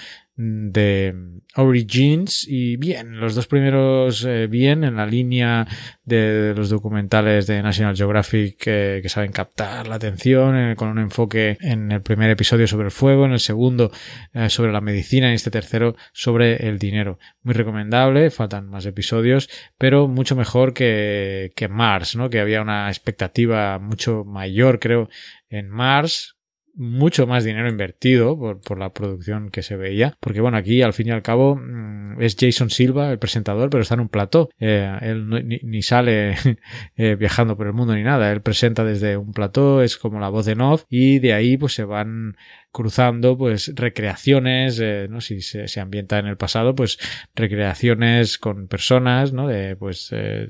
de 0.41 1.13
Origins 1.55 2.47
y 2.47 2.77
bien, 2.77 3.19
los 3.19 3.35
dos 3.35 3.47
primeros 3.47 4.25
eh, 4.25 4.47
bien 4.47 4.83
en 4.83 4.95
la 4.95 5.05
línea 5.05 5.67
de, 6.03 6.53
los 6.55 6.69
documentales 6.69 7.45
de 7.45 7.61
National 7.61 7.95
Geographic 7.95 8.57
que 8.57 9.03
saben 9.07 9.31
captar 9.31 9.87
la 9.87 9.95
atención 9.95 10.55
eh, 10.55 10.75
con 10.75 10.89
un 10.89 10.99
enfoque 10.99 11.57
en 11.61 11.91
el 11.91 12.01
primer 12.01 12.29
episodio 12.29 12.67
sobre 12.67 12.85
el 12.85 12.91
fuego, 12.91 13.25
en 13.25 13.33
el 13.33 13.39
segundo 13.39 13.91
eh, 14.33 14.49
sobre 14.49 14.71
la 14.71 14.81
medicina 14.81 15.31
y 15.31 15.35
este 15.35 15.51
tercero 15.51 15.95
sobre 16.13 16.67
el 16.67 16.79
dinero. 16.79 17.19
Muy 17.43 17.53
recomendable, 17.53 18.31
faltan 18.31 18.69
más 18.69 18.85
episodios, 18.85 19.49
pero 19.77 20.07
mucho 20.07 20.35
mejor 20.35 20.73
que, 20.73 21.51
que 21.55 21.67
Mars, 21.67 22.15
¿no? 22.15 22.29
Que 22.29 22.39
había 22.39 22.61
una 22.61 22.89
expectativa 22.89 23.77
mucho 23.79 24.23
mayor, 24.23 24.79
creo, 24.79 25.09
en 25.49 25.69
Mars 25.69 26.37
mucho 26.75 27.27
más 27.27 27.43
dinero 27.43 27.69
invertido 27.69 28.37
por, 28.37 28.61
por, 28.61 28.79
la 28.79 28.93
producción 28.93 29.49
que 29.49 29.61
se 29.61 29.75
veía. 29.75 30.17
Porque 30.19 30.41
bueno, 30.41 30.57
aquí 30.57 30.81
al 30.81 30.93
fin 30.93 31.07
y 31.07 31.11
al 31.11 31.21
cabo 31.21 31.55
mm, 31.55 32.21
es 32.21 32.35
Jason 32.39 32.69
Silva 32.69 33.11
el 33.11 33.19
presentador, 33.19 33.69
pero 33.69 33.83
está 33.83 33.95
en 33.95 34.01
un 34.01 34.09
plató. 34.09 34.49
Eh, 34.59 34.89
él 35.01 35.29
ni, 35.63 35.81
sale 35.81 36.35
eh, 36.95 37.15
viajando 37.15 37.57
por 37.57 37.67
el 37.67 37.73
mundo 37.73 37.95
ni 37.95 38.03
nada. 38.03 38.31
Él 38.31 38.41
presenta 38.41 38.83
desde 38.83 39.17
un 39.17 39.33
plató, 39.33 39.81
es 39.81 39.97
como 39.97 40.19
la 40.19 40.29
voz 40.29 40.45
de 40.45 40.55
Nov 40.55 40.85
y 40.89 41.19
de 41.19 41.33
ahí 41.33 41.57
pues 41.57 41.73
se 41.73 41.83
van 41.83 42.35
cruzando 42.71 43.37
pues 43.37 43.73
recreaciones, 43.75 44.79
eh, 44.81 45.07
¿no? 45.09 45.21
Si 45.21 45.41
se, 45.41 45.67
se, 45.67 45.79
ambienta 45.79 46.19
en 46.19 46.27
el 46.27 46.37
pasado, 46.37 46.73
pues 46.73 46.97
recreaciones 47.35 48.37
con 48.37 48.67
personas, 48.67 49.33
¿no? 49.33 49.47
De 49.47 49.75
pues 49.75 50.09
eh, 50.11 50.47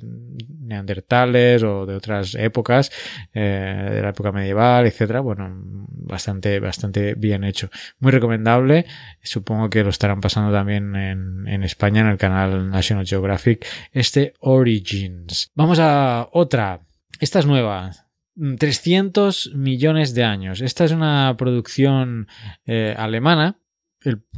neandertales 0.60 1.64
o 1.64 1.86
de 1.86 1.96
otras 1.96 2.36
épocas, 2.36 2.92
eh, 3.34 3.90
de 3.92 4.02
la 4.02 4.10
época 4.10 4.32
medieval, 4.32 4.86
etcétera. 4.86 5.22
Bueno, 5.22 5.50
bastante, 5.88 6.60
bastante 6.60 7.16
bien 7.16 7.44
hecho. 7.44 7.70
Muy 8.00 8.12
recomendable. 8.12 8.86
Supongo 9.24 9.70
que 9.70 9.84
lo 9.84 9.90
estarán 9.90 10.22
pasando 10.22 10.52
también 10.52 10.96
en, 10.96 11.48
en 11.48 11.64
España 11.64 12.02
en 12.02 12.08
el 12.08 12.18
canal 12.18 12.70
National 12.70 13.06
Geographic. 13.06 13.66
Este 13.92 14.34
Origins. 14.40 15.52
Vamos 15.56 15.80
a 15.80 16.30
otra. 16.32 16.82
Esta 17.20 17.40
es 17.40 17.46
nueva. 17.46 17.92
300 18.36 19.54
millones 19.56 20.14
de 20.14 20.24
años. 20.24 20.62
Esta 20.62 20.86
es 20.86 20.92
una 20.92 21.36
producción 21.38 22.28
eh, 22.66 22.96
alemana 22.98 23.58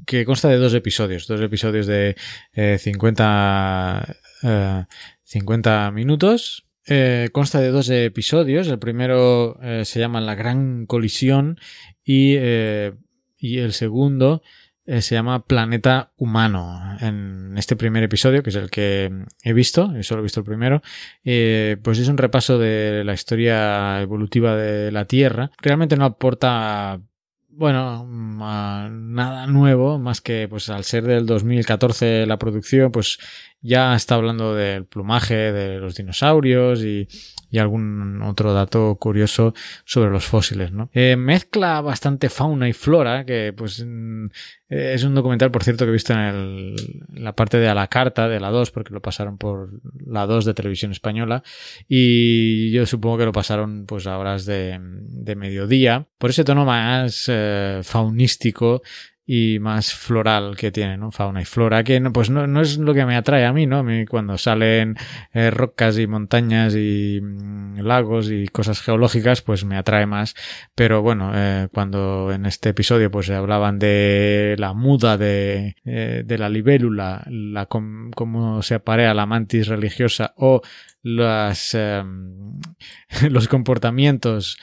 que 0.06 0.26
consta 0.26 0.50
de 0.50 0.58
dos 0.58 0.74
episodios, 0.74 1.26
dos 1.28 1.40
episodios 1.40 1.88
de 1.88 2.18
50, 2.54 4.18
eh, 4.44 4.86
50 5.24 5.88
eh, 5.88 5.92
minutos. 5.92 6.66
consta 7.32 7.62
de 7.62 7.70
dos 7.70 7.90
episodios. 7.90 8.68
El 8.68 8.80
primero 8.80 9.58
se 9.84 10.00
llama 10.00 10.20
La 10.20 10.36
Gran 10.36 10.86
Colisión 10.86 11.60
y, 12.04 12.34
y 13.38 13.58
el 13.60 13.72
segundo 13.72 14.42
eh, 14.86 15.02
se 15.02 15.16
llama 15.16 15.46
Planeta 15.46 16.12
Humano. 16.18 16.98
En 17.00 17.56
este 17.58 17.76
primer 17.76 18.04
episodio, 18.04 18.44
que 18.44 18.50
es 18.50 18.56
el 18.56 18.70
que 18.70 19.12
he 19.44 19.54
visto, 19.54 19.98
y 19.98 20.04
solo 20.04 20.20
he 20.20 20.24
visto 20.24 20.42
el 20.42 20.46
primero, 20.46 20.82
eh, 21.24 21.78
pues 21.82 22.00
es 22.00 22.08
un 22.08 22.18
repaso 22.18 22.58
de 22.58 23.04
la 23.04 23.14
historia 23.14 24.02
evolutiva 24.02 24.56
de 24.56 24.92
la 24.92 25.06
Tierra. 25.06 25.52
Realmente 25.62 25.96
no 25.96 26.06
aporta 26.06 27.00
bueno, 27.56 28.06
nada 28.08 29.46
nuevo, 29.48 30.00
más 30.00 30.22
que 30.22 30.48
pues 30.48 30.70
al 30.70 30.84
ser 30.84 31.04
del 31.04 31.28
2014 31.28 32.26
la 32.26 32.38
producción, 32.38 32.92
pues 32.92 33.20
ya 33.64 33.96
está 33.96 34.16
hablando 34.16 34.54
del 34.54 34.86
plumaje 34.86 35.52
de 35.52 35.80
los 35.80 35.96
dinosaurios 35.96 36.84
y, 36.84 37.08
y 37.50 37.60
algún 37.60 38.22
otro 38.24 38.52
dato 38.52 38.96
curioso 39.00 39.54
sobre 39.86 40.12
los 40.12 40.26
fósiles, 40.26 40.72
¿no? 40.72 40.90
Eh, 40.92 41.16
mezcla 41.16 41.80
bastante 41.82 42.30
fauna 42.30 42.68
y 42.68 42.74
flora, 42.74 43.26
que 43.26 43.54
pues 43.56 43.86
mm, 43.86 44.26
es 44.68 45.04
un 45.04 45.16
documental, 45.16 45.52
por 45.52 45.64
cierto, 45.64 45.86
que 45.86 45.90
he 45.90 45.94
visto 45.94 46.14
en, 46.14 46.20
el, 46.20 46.76
la 47.14 47.36
parte 47.36 47.58
de 47.58 47.70
a 47.70 47.76
la 47.76 47.88
carta 47.88 48.28
de 48.28 48.40
la 48.40 48.50
2, 48.50 48.72
porque 48.72 48.94
lo 48.94 49.02
pasaron 49.02 49.38
por 49.38 49.70
la 50.06 50.26
2 50.26 50.46
de 50.46 50.54
televisión 50.54 50.92
española, 50.92 51.44
y 51.88 52.72
yo 52.72 52.86
supongo 52.86 53.20
que 53.20 53.26
lo 53.26 53.32
pasaron 53.32 53.86
pues 53.86 54.08
a 54.08 54.18
horas 54.18 54.46
de, 54.46 54.80
de 54.82 55.36
mediodía, 55.36 56.08
por 56.18 56.32
ese 56.32 56.44
tono 56.44 56.66
más 56.66 57.26
eh, 57.28 57.82
faunístico 57.84 58.82
y 59.26 59.60
más 59.60 59.94
floral 59.94 60.58
que 60.58 60.72
tiene, 60.72 60.98
¿no? 60.98 61.12
Fauna 61.12 61.42
y 61.42 61.46
flora, 61.46 61.84
que 61.84 62.00
no, 62.00 62.12
pues 62.12 62.30
no, 62.30 62.46
no 62.46 62.62
es 62.62 62.78
lo 62.78 62.94
que 62.94 63.06
me 63.06 63.16
atrae 63.16 63.46
a 63.46 63.54
mí, 63.54 63.66
¿no? 63.66 63.78
A 63.78 63.84
mí 63.84 64.06
cuando 64.06 64.38
salen 64.38 64.98
eh, 65.34 65.50
rocas 65.50 65.98
y 65.98 66.08
montañas 66.08 66.76
y 66.76 67.20
mm, 67.22 67.80
lagos 67.80 68.30
y 68.30 68.48
cosas 68.48 68.82
geológicas, 68.82 69.42
pues 69.42 69.64
me 69.64 69.78
atrae 69.78 70.06
más. 70.06 70.36
Pero 70.76 71.02
bueno, 71.02 71.32
eh, 71.34 71.70
cuando 71.74 72.32
en 72.34 72.46
este 72.46 72.70
episodio 72.70 73.10
pues 73.12 73.30
hablaban 73.30 73.80
de 73.80 74.56
la 74.60 74.74
muda 74.74 75.18
de, 75.18 75.78
eh, 75.86 76.24
de 76.26 76.38
la 76.38 76.50
libélula, 76.50 77.24
la, 77.28 77.68
cómo 77.68 78.62
se 78.62 78.76
aparea 78.76 79.14
la 79.14 79.26
mantis 79.26 79.68
religiosa 79.68 80.34
o 80.36 80.62
las, 81.02 81.74
em, 81.76 82.60
los 83.30 83.48
comportamientos 83.48 84.58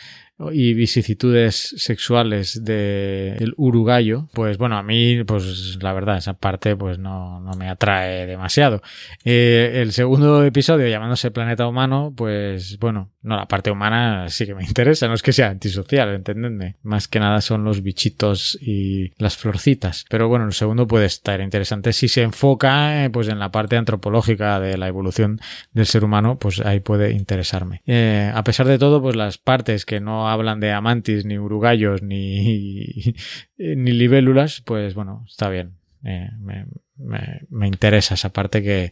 y 0.52 0.74
vicisitudes 0.74 1.74
sexuales 1.76 2.64
del 2.64 3.36
el 3.40 3.54
uruguayo, 3.56 4.28
pues 4.32 4.58
bueno, 4.58 4.76
a 4.76 4.82
mí, 4.82 5.22
pues 5.24 5.78
la 5.82 5.92
verdad, 5.92 6.16
esa 6.16 6.34
parte 6.34 6.76
pues 6.76 6.98
no, 6.98 7.40
no 7.40 7.52
me 7.52 7.68
atrae 7.68 8.26
demasiado. 8.26 8.82
Eh, 9.24 9.72
el 9.82 9.92
segundo 9.92 10.44
episodio, 10.44 10.88
llamándose 10.88 11.30
Planeta 11.30 11.66
Humano, 11.66 12.12
pues 12.16 12.78
bueno, 12.78 13.10
no, 13.22 13.36
la 13.36 13.46
parte 13.46 13.70
humana 13.70 14.28
sí 14.28 14.46
que 14.46 14.54
me 14.54 14.64
interesa, 14.66 15.08
no 15.08 15.14
es 15.14 15.22
que 15.22 15.32
sea 15.32 15.48
antisocial, 15.48 16.14
entendedme. 16.14 16.76
Más 16.82 17.08
que 17.08 17.20
nada 17.20 17.40
son 17.40 17.64
los 17.64 17.82
bichitos 17.82 18.58
y 18.60 19.12
las 19.18 19.36
florcitas. 19.36 20.04
Pero 20.08 20.28
bueno, 20.28 20.46
el 20.46 20.52
segundo 20.52 20.86
puede 20.86 21.06
estar 21.06 21.40
interesante 21.40 21.92
si 21.92 22.08
se 22.08 22.22
enfoca 22.22 23.04
eh, 23.04 23.10
pues 23.10 23.28
en 23.28 23.38
la 23.38 23.50
parte 23.50 23.76
antropológica 23.76 24.60
de 24.60 24.78
la 24.78 24.88
evolución 24.88 25.40
del 25.72 25.86
ser 25.86 26.04
humano, 26.04 26.38
pues 26.38 26.60
ahí 26.60 26.80
puede 26.80 27.12
interesarme. 27.12 27.82
Eh, 27.86 28.30
a 28.34 28.42
pesar 28.44 28.66
de 28.66 28.78
todo, 28.78 29.02
pues 29.02 29.16
las 29.16 29.38
partes 29.38 29.84
que 29.84 30.00
no 30.00 30.29
hablan 30.32 30.60
de 30.60 30.72
amantis, 30.72 31.24
ni 31.24 31.38
urugallos, 31.38 32.02
ni, 32.02 33.14
ni 33.58 33.92
libélulas, 33.92 34.62
pues 34.64 34.94
bueno, 34.94 35.24
está 35.28 35.48
bien. 35.48 35.78
Eh, 36.02 36.30
me, 36.38 36.66
me, 37.50 37.66
interesa 37.66 38.14
esa 38.14 38.30
parte 38.30 38.62
que, 38.62 38.90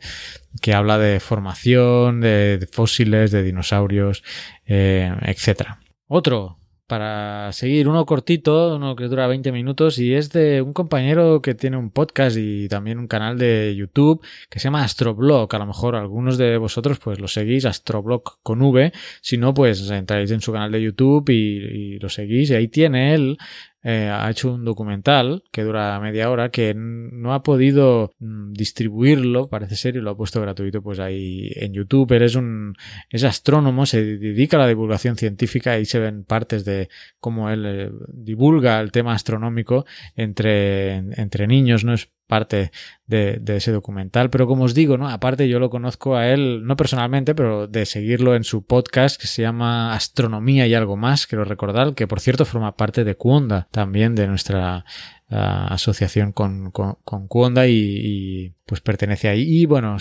que 0.60 0.74
habla 0.74 0.98
de 0.98 1.20
formación, 1.20 2.20
de, 2.20 2.68
fósiles, 2.70 3.30
de 3.30 3.42
dinosaurios, 3.42 4.22
eh, 4.66 5.10
etc. 5.22 5.76
Otro, 6.06 6.58
para 6.88 7.52
seguir, 7.52 7.86
uno 7.86 8.06
cortito, 8.06 8.74
uno 8.74 8.96
que 8.96 9.04
dura 9.04 9.26
20 9.26 9.52
minutos 9.52 9.98
y 9.98 10.14
es 10.14 10.32
de 10.32 10.62
un 10.62 10.72
compañero 10.72 11.42
que 11.42 11.54
tiene 11.54 11.76
un 11.76 11.90
podcast 11.90 12.38
y 12.38 12.66
también 12.66 12.98
un 12.98 13.06
canal 13.06 13.38
de 13.38 13.76
YouTube 13.76 14.24
que 14.48 14.58
se 14.58 14.64
llama 14.64 14.82
Astroblog. 14.82 15.54
A 15.54 15.58
lo 15.58 15.66
mejor 15.66 15.96
algunos 15.96 16.38
de 16.38 16.56
vosotros 16.56 16.98
pues 16.98 17.20
lo 17.20 17.28
seguís, 17.28 17.66
Astroblog 17.66 18.38
con 18.42 18.62
V. 18.62 18.90
Si 19.20 19.36
no, 19.36 19.52
pues 19.52 19.90
entráis 19.90 20.30
en 20.30 20.40
su 20.40 20.50
canal 20.50 20.72
de 20.72 20.82
YouTube 20.82 21.28
y, 21.28 21.34
y 21.34 21.98
lo 21.98 22.08
seguís 22.08 22.50
y 22.50 22.54
ahí 22.54 22.68
tiene 22.68 23.14
él 23.14 23.36
eh, 23.82 24.10
ha 24.12 24.28
hecho 24.28 24.54
un 24.54 24.64
documental 24.64 25.44
que 25.52 25.62
dura 25.62 26.00
media 26.00 26.30
hora 26.30 26.50
que 26.50 26.74
no 26.74 27.32
ha 27.32 27.42
podido 27.42 28.12
mm, 28.18 28.52
distribuirlo, 28.52 29.48
parece 29.48 29.76
ser, 29.76 29.96
y 29.96 30.00
lo 30.00 30.10
ha 30.10 30.16
puesto 30.16 30.40
gratuito 30.40 30.82
pues 30.82 30.98
ahí 30.98 31.50
en 31.54 31.72
YouTube. 31.72 32.12
Él 32.12 32.22
es 32.22 32.34
un 32.34 32.74
es 33.10 33.24
astrónomo, 33.24 33.86
se 33.86 34.04
dedica 34.04 34.56
a 34.56 34.60
la 34.60 34.68
divulgación 34.68 35.16
científica 35.16 35.78
y 35.78 35.84
se 35.84 36.00
ven 36.00 36.24
partes 36.24 36.64
de 36.64 36.88
cómo 37.20 37.50
él 37.50 37.64
eh, 37.66 37.90
divulga 38.08 38.80
el 38.80 38.90
tema 38.90 39.12
astronómico 39.14 39.86
entre, 40.16 40.96
entre 40.96 41.46
niños, 41.46 41.84
¿no? 41.84 41.94
Es 41.94 42.10
parte 42.28 42.70
de, 43.06 43.42
ese 43.48 43.72
documental. 43.72 44.30
Pero 44.30 44.46
como 44.46 44.64
os 44.64 44.74
digo, 44.74 44.96
¿no? 44.96 45.08
Aparte 45.08 45.48
yo 45.48 45.58
lo 45.58 45.70
conozco 45.70 46.14
a 46.14 46.28
él, 46.28 46.64
no 46.64 46.76
personalmente, 46.76 47.34
pero 47.34 47.66
de 47.66 47.86
seguirlo 47.86 48.36
en 48.36 48.44
su 48.44 48.64
podcast 48.64 49.20
que 49.20 49.26
se 49.26 49.42
llama 49.42 49.94
Astronomía 49.94 50.68
y 50.68 50.74
algo 50.74 50.96
más, 50.96 51.26
quiero 51.26 51.44
recordar, 51.44 51.94
que 51.94 52.06
por 52.06 52.20
cierto 52.20 52.44
forma 52.44 52.76
parte 52.76 53.02
de 53.02 53.16
Cuonda, 53.16 53.66
también 53.72 54.14
de 54.14 54.28
nuestra 54.28 54.84
asociación 55.30 56.32
con, 56.32 56.70
con, 56.70 56.96
con 57.04 57.54
y, 57.66 58.54
pues 58.64 58.80
pertenece 58.80 59.28
ahí. 59.28 59.42
Y 59.42 59.66
bueno, 59.66 59.98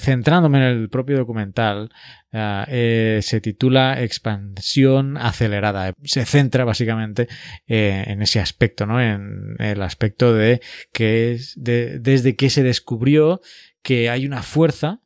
centrándome 0.00 0.58
en 0.58 0.64
el 0.64 0.88
propio 0.88 1.16
documental, 1.16 1.90
ah, 2.32 2.66
eh, 2.68 3.20
se 3.22 3.40
titula 3.40 4.02
Expansión 4.02 5.16
acelerada. 5.16 5.92
Se 6.04 6.24
centra 6.24 6.64
básicamente 6.64 7.28
eh, 7.66 8.04
en 8.06 8.22
ese 8.22 8.40
aspecto, 8.40 8.86
¿no? 8.86 9.00
En 9.00 9.56
el 9.58 9.82
aspecto 9.82 10.34
de 10.34 10.60
que 10.92 11.32
es 11.32 11.54
de, 11.56 11.98
desde 11.98 12.36
que 12.36 12.50
se 12.50 12.62
descubrió 12.62 13.40
que 13.82 14.10
hay 14.10 14.26
una 14.26 14.42
fuerza 14.42 15.00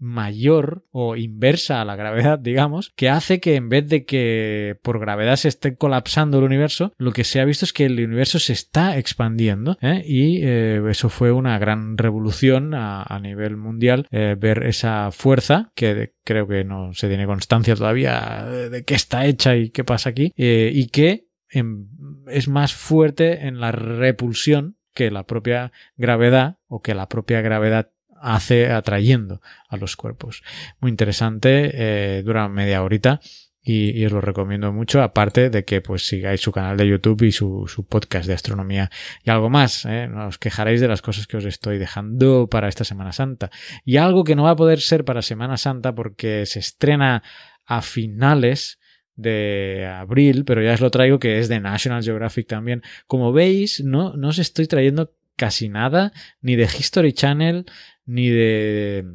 mayor 0.00 0.86
o 0.90 1.14
inversa 1.14 1.80
a 1.80 1.84
la 1.84 1.94
gravedad, 1.94 2.38
digamos, 2.42 2.92
que 2.96 3.08
hace 3.08 3.38
que 3.38 3.54
en 3.54 3.68
vez 3.68 3.86
de 3.88 4.04
que 4.04 4.78
por 4.82 4.98
gravedad 4.98 5.36
se 5.36 5.48
esté 5.48 5.76
colapsando 5.76 6.38
el 6.38 6.44
universo, 6.44 6.92
lo 6.98 7.12
que 7.12 7.24
se 7.24 7.40
ha 7.40 7.44
visto 7.44 7.64
es 7.64 7.72
que 7.72 7.84
el 7.84 8.02
universo 8.02 8.38
se 8.38 8.54
está 8.54 8.98
expandiendo 8.98 9.78
¿eh? 9.82 10.02
y 10.04 10.40
eh, 10.42 10.82
eso 10.88 11.10
fue 11.10 11.30
una 11.30 11.58
gran 11.58 11.98
revolución 11.98 12.72
a, 12.74 13.20
nivel 13.20 13.58
mundial 13.58 14.06
eh, 14.10 14.34
ver 14.38 14.62
esa 14.64 15.10
fuerza 15.12 15.72
que 15.74 16.14
creo 16.24 16.48
que 16.48 16.64
no 16.64 16.94
se 16.94 17.08
tiene 17.08 17.26
constancia 17.26 17.76
todavía 17.76 18.46
de 18.46 18.82
qué 18.84 18.94
está 18.94 19.26
hecha 19.26 19.56
y 19.56 19.68
qué 19.68 19.84
pasa 19.84 20.08
aquí 20.08 20.32
y 20.36 20.86
que 20.88 21.26
es 21.52 22.48
más 22.48 22.72
fuerte 22.72 23.46
en 23.46 23.60
la 23.60 23.72
repulsión 23.72 24.78
que 24.94 25.10
la 25.10 25.26
propia 25.26 25.72
gravedad 25.96 26.56
o 26.66 26.80
que 26.80 26.94
la 26.94 27.08
propia 27.08 27.42
gravedad 27.42 27.90
hace 28.20 28.70
atrayendo 28.70 29.40
a 29.68 29.76
los 29.76 29.96
cuerpos. 29.96 30.42
Muy 30.80 30.90
interesante, 30.90 31.70
eh, 31.72 32.22
dura 32.22 32.48
media 32.48 32.82
horita 32.82 33.20
y, 33.62 34.04
os 34.06 34.12
lo 34.12 34.20
recomiendo 34.20 34.72
mucho, 34.72 35.02
aparte 35.02 35.50
de 35.50 35.64
que 35.64 35.82
pues 35.82 36.06
sigáis 36.06 36.40
su 36.40 36.50
canal 36.50 36.76
de 36.78 36.88
YouTube 36.88 37.22
y 37.22 37.32
su, 37.32 37.66
su 37.68 37.84
podcast 37.84 38.26
de 38.26 38.32
astronomía 38.32 38.90
y 39.22 39.30
algo 39.30 39.50
más. 39.50 39.84
¿eh? 39.84 40.08
No 40.08 40.28
os 40.28 40.38
quejaréis 40.38 40.80
de 40.80 40.88
las 40.88 41.02
cosas 41.02 41.26
que 41.26 41.36
os 41.36 41.44
estoy 41.44 41.78
dejando 41.78 42.48
para 42.48 42.68
esta 42.68 42.84
Semana 42.84 43.12
Santa. 43.12 43.50
Y 43.84 43.98
algo 43.98 44.24
que 44.24 44.34
no 44.34 44.44
va 44.44 44.50
a 44.50 44.56
poder 44.56 44.80
ser 44.80 45.04
para 45.04 45.22
Semana 45.22 45.58
Santa 45.58 45.94
porque 45.94 46.46
se 46.46 46.58
estrena 46.58 47.22
a 47.66 47.82
finales 47.82 48.78
de 49.14 49.86
abril, 49.86 50.44
pero 50.46 50.62
ya 50.62 50.72
os 50.72 50.80
lo 50.80 50.90
traigo 50.90 51.18
que 51.18 51.38
es 51.38 51.48
de 51.48 51.60
National 51.60 52.02
Geographic 52.02 52.46
también. 52.46 52.82
Como 53.06 53.32
veis, 53.32 53.84
no, 53.84 54.14
no 54.16 54.28
os 54.28 54.38
estoy 54.38 54.66
trayendo 54.66 55.12
casi 55.40 55.70
nada, 55.70 56.12
ni 56.42 56.54
de 56.54 56.64
History 56.64 57.14
Channel, 57.14 57.64
ni 58.04 58.28
de, 58.28 59.06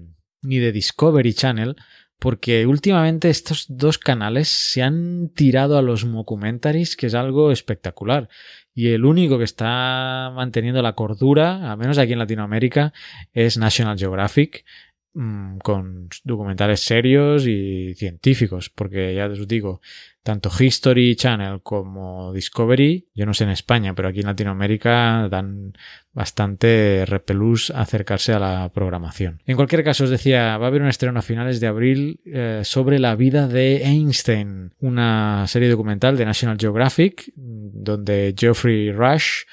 ni 0.42 0.58
de 0.58 0.72
Discovery 0.72 1.36
Channel, 1.36 1.76
porque 2.18 2.66
últimamente 2.66 3.30
estos 3.30 3.68
dos 3.70 4.00
canales 4.00 4.48
se 4.48 4.82
han 4.82 5.30
tirado 5.36 5.78
a 5.78 5.84
los 5.84 6.04
mockumentaries, 6.04 6.96
que 6.96 7.06
es 7.06 7.14
algo 7.14 7.52
espectacular. 7.52 8.28
Y 8.74 8.88
el 8.88 9.06
único 9.06 9.38
que 9.38 9.44
está 9.44 10.32
manteniendo 10.34 10.82
la 10.82 10.94
cordura, 10.94 11.72
al 11.72 11.78
menos 11.78 12.00
aquí 12.00 12.14
en 12.14 12.20
Latinoamérica, 12.20 12.92
es 13.32 13.60
National 13.60 14.00
Geographic, 14.00 14.66
mmm, 15.15 15.58
con 15.60 16.10
documentales 16.23 16.82
serios 16.82 17.47
y 17.47 17.95
científicos, 17.95 18.69
porque 18.69 19.15
ya 19.15 19.25
os 19.25 19.47
digo, 19.47 19.82
tanto 20.25 20.49
History 20.58 21.15
Channel 21.15 21.62
como 21.62 22.34
Discovery, 22.34 23.08
yo 23.13 23.25
no 23.25 23.34
sé 23.34 23.43
en 23.43 23.51
España, 23.51 23.93
pero 23.93 24.10
aquí 24.10 24.21
en 24.21 24.25
Latinoamérica 24.25 25.28
dan 25.30 25.73
bastante 26.13 27.06
repelús 27.06 27.69
acercarse 27.69 28.34
a 28.34 28.39
la 28.39 28.71
programación. 28.73 29.41
En 29.45 29.56
cualquier 29.56 29.84
caso, 29.84 30.06
os 30.06 30.10
decía, 30.10 30.58
va 30.58 30.65
a 30.65 30.67
haber 30.69 30.82
un 30.82 30.88
estreno 30.88 31.19
a 31.19 31.21
finales 31.21 31.60
de 31.60 31.67
abril 31.67 32.21
eh, 32.25 32.62
sobre 32.63 32.99
la 32.99 33.15
vida 33.15 33.47
de 33.47 33.84
Einstein, 33.84 34.73
una 34.80 35.45
serie 35.47 35.69
documental 35.69 36.17
de 36.17 36.25
National 36.25 36.58
Geographic, 36.60 37.32
donde 37.36 38.34
Geoffrey 38.38 38.91
Rush 38.91 39.43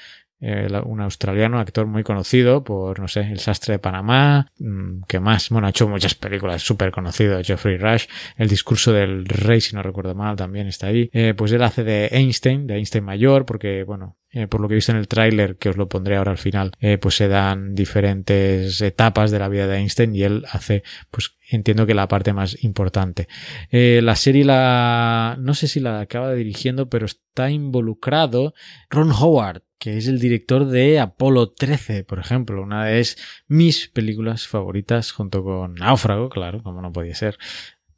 eh, 0.43 0.67
un 0.83 0.99
australiano, 1.01 1.57
actor 1.59 1.85
muy 1.85 2.03
conocido 2.03 2.63
por, 2.63 2.99
no 2.99 3.07
sé, 3.07 3.21
El 3.21 3.39
sastre 3.39 3.73
de 3.73 3.79
Panamá, 3.79 4.51
que 5.07 5.19
más? 5.19 5.49
Bueno, 5.49 5.67
ha 5.67 5.69
hecho 5.69 5.87
muchas 5.87 6.15
películas, 6.15 6.61
súper 6.61 6.91
conocido, 6.91 7.41
Geoffrey 7.41 7.77
Rush, 7.77 8.05
El 8.37 8.49
discurso 8.49 8.91
del 8.91 9.25
rey, 9.25 9.61
si 9.61 9.75
no 9.75 9.81
recuerdo 9.81 10.15
mal, 10.15 10.35
también 10.35 10.67
está 10.67 10.87
ahí. 10.87 11.09
Eh, 11.13 11.33
pues 11.35 11.51
él 11.53 11.63
hace 11.63 11.83
de 11.83 12.09
Einstein, 12.11 12.67
de 12.67 12.75
Einstein 12.75 13.05
mayor, 13.05 13.45
porque, 13.45 13.83
bueno, 13.83 14.17
eh, 14.33 14.47
por 14.47 14.61
lo 14.61 14.67
que 14.67 14.73
he 14.73 14.75
visto 14.75 14.91
en 14.91 14.97
el 14.97 15.07
tráiler, 15.07 15.57
que 15.57 15.69
os 15.69 15.77
lo 15.77 15.87
pondré 15.87 16.17
ahora 16.17 16.31
al 16.31 16.39
final, 16.39 16.71
eh, 16.79 16.97
pues 16.97 17.15
se 17.15 17.27
dan 17.27 17.75
diferentes 17.75 18.81
etapas 18.81 19.29
de 19.29 19.37
la 19.37 19.47
vida 19.47 19.67
de 19.67 19.77
Einstein 19.77 20.15
y 20.15 20.23
él 20.23 20.43
hace, 20.51 20.83
pues 21.11 21.37
entiendo 21.49 21.85
que 21.85 21.93
la 21.93 22.07
parte 22.07 22.33
más 22.33 22.63
importante. 22.63 23.27
Eh, 23.69 24.01
la 24.03 24.15
serie 24.15 24.43
la, 24.43 25.37
no 25.39 25.53
sé 25.53 25.67
si 25.67 25.79
la 25.79 25.99
acaba 25.99 26.33
dirigiendo, 26.33 26.89
pero 26.89 27.05
está 27.05 27.51
involucrado 27.51 28.55
Ron 28.89 29.11
Howard, 29.11 29.61
que 29.77 29.97
es 29.97 30.07
el 30.07 30.19
director 30.19 30.65
de 30.65 30.99
Apolo 30.99 31.51
13, 31.51 32.03
por 32.03 32.17
ejemplo, 32.17 32.63
una 32.63 32.85
de 32.85 33.07
mis 33.47 33.87
películas 33.87 34.47
favoritas 34.47 35.11
junto 35.11 35.43
con 35.43 35.75
Náufrago, 35.75 36.29
claro, 36.29 36.63
como 36.63 36.81
no 36.81 36.91
podía 36.91 37.13
ser. 37.13 37.37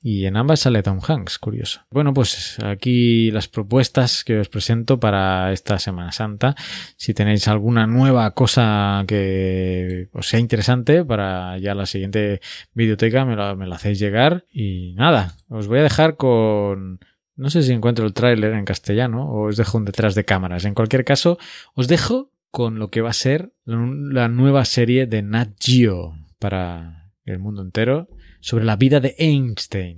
Y 0.07 0.27
en 0.27 0.37
ambas 0.37 0.59
sale 0.59 0.83
Tom 0.83 0.99
Hanks, 1.01 1.39
curioso. 1.39 1.81
Bueno, 1.89 2.13
pues 2.13 2.59
aquí 2.63 3.31
las 3.31 3.47
propuestas 3.47 4.23
que 4.23 4.37
os 4.37 4.49
presento 4.49 4.99
para 4.99 5.51
esta 5.51 5.79
Semana 5.79 6.11
Santa. 6.11 6.53
Si 6.95 7.15
tenéis 7.15 7.47
alguna 7.47 7.87
nueva 7.87 8.29
cosa 8.35 9.03
que 9.07 10.09
os 10.13 10.27
sea 10.27 10.39
interesante 10.39 11.03
para 11.03 11.57
ya 11.57 11.73
la 11.73 11.87
siguiente 11.87 12.39
videoteca, 12.75 13.25
me 13.25 13.35
la, 13.35 13.55
me 13.55 13.65
la 13.65 13.77
hacéis 13.77 13.97
llegar. 13.97 14.45
Y 14.53 14.93
nada, 14.93 15.37
os 15.49 15.65
voy 15.65 15.79
a 15.79 15.83
dejar 15.83 16.17
con... 16.17 16.99
No 17.35 17.49
sé 17.49 17.63
si 17.63 17.73
encuentro 17.73 18.05
el 18.05 18.13
tráiler 18.13 18.53
en 18.53 18.65
castellano 18.65 19.27
o 19.27 19.47
os 19.47 19.57
dejo 19.57 19.79
un 19.79 19.85
detrás 19.85 20.13
de 20.13 20.23
cámaras. 20.23 20.65
En 20.65 20.75
cualquier 20.75 21.03
caso, 21.03 21.39
os 21.73 21.87
dejo 21.87 22.29
con 22.51 22.77
lo 22.77 22.91
que 22.91 23.01
va 23.01 23.09
a 23.09 23.13
ser 23.13 23.53
la 23.65 24.27
nueva 24.27 24.65
serie 24.65 25.07
de 25.07 25.23
Nat 25.23 25.55
Geo 25.59 26.15
para 26.37 27.09
el 27.25 27.39
mundo 27.39 27.63
entero 27.63 28.07
sobre 28.45 28.63
la 28.63 28.75
vida 28.75 28.99
de 28.99 29.15
Einstein. 29.17 29.95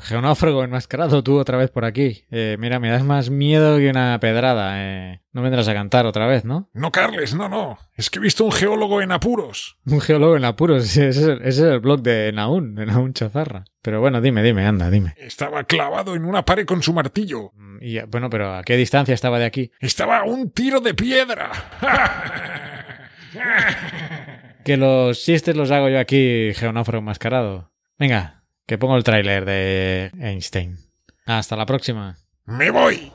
Geonáufrago 0.00 0.62
enmascarado 0.62 1.22
tú 1.22 1.38
otra 1.38 1.56
vez 1.56 1.70
por 1.70 1.86
aquí. 1.86 2.26
Eh, 2.30 2.56
mira, 2.58 2.78
me 2.78 2.90
das 2.90 3.04
más 3.04 3.30
miedo 3.30 3.78
que 3.78 3.88
una 3.88 4.20
pedrada. 4.20 4.74
Eh, 4.76 5.22
no 5.32 5.40
vendrás 5.40 5.66
a 5.68 5.72
cantar 5.72 6.04
otra 6.04 6.26
vez, 6.26 6.44
¿no? 6.44 6.68
No, 6.74 6.92
Carles, 6.92 7.34
no, 7.34 7.48
no. 7.48 7.78
Es 7.94 8.10
que 8.10 8.18
he 8.18 8.22
visto 8.22 8.44
un 8.44 8.52
geólogo 8.52 9.00
en 9.00 9.12
apuros. 9.12 9.78
Un 9.86 10.02
geólogo 10.02 10.36
en 10.36 10.44
apuros. 10.44 10.84
Ese 10.84 11.08
es 11.08 11.16
el, 11.16 11.38
ese 11.38 11.48
es 11.48 11.58
el 11.60 11.80
blog 11.80 12.02
de 12.02 12.30
Naún, 12.32 12.74
de 12.74 12.84
Naún 12.84 13.14
Chazarra. 13.14 13.64
Pero 13.80 14.02
bueno, 14.02 14.20
dime, 14.20 14.42
dime, 14.42 14.66
anda, 14.66 14.90
dime. 14.90 15.14
Estaba 15.16 15.64
clavado 15.64 16.14
en 16.14 16.26
una 16.26 16.44
pared 16.44 16.66
con 16.66 16.82
su 16.82 16.92
martillo. 16.92 17.52
Y 17.80 17.98
bueno, 18.00 18.28
pero 18.28 18.56
¿a 18.56 18.62
qué 18.62 18.76
distancia 18.76 19.14
estaba 19.14 19.38
de 19.38 19.46
aquí? 19.46 19.70
Estaba 19.80 20.18
a 20.18 20.24
un 20.24 20.50
tiro 20.50 20.80
de 20.80 20.92
piedra. 20.92 21.50
que 24.64 24.76
los 24.76 25.22
chistes 25.22 25.56
los 25.56 25.70
hago 25.70 25.88
yo 25.88 25.98
aquí, 25.98 26.52
geonáufrago 26.54 27.00
enmascarado. 27.00 27.70
Venga, 27.98 28.42
que 28.66 28.78
pongo 28.78 28.96
el 28.96 29.04
tráiler 29.04 29.44
de 29.44 30.10
Einstein. 30.20 30.78
Hasta 31.26 31.56
la 31.56 31.66
próxima. 31.66 32.16
Me 32.46 32.70
voy. 32.70 33.12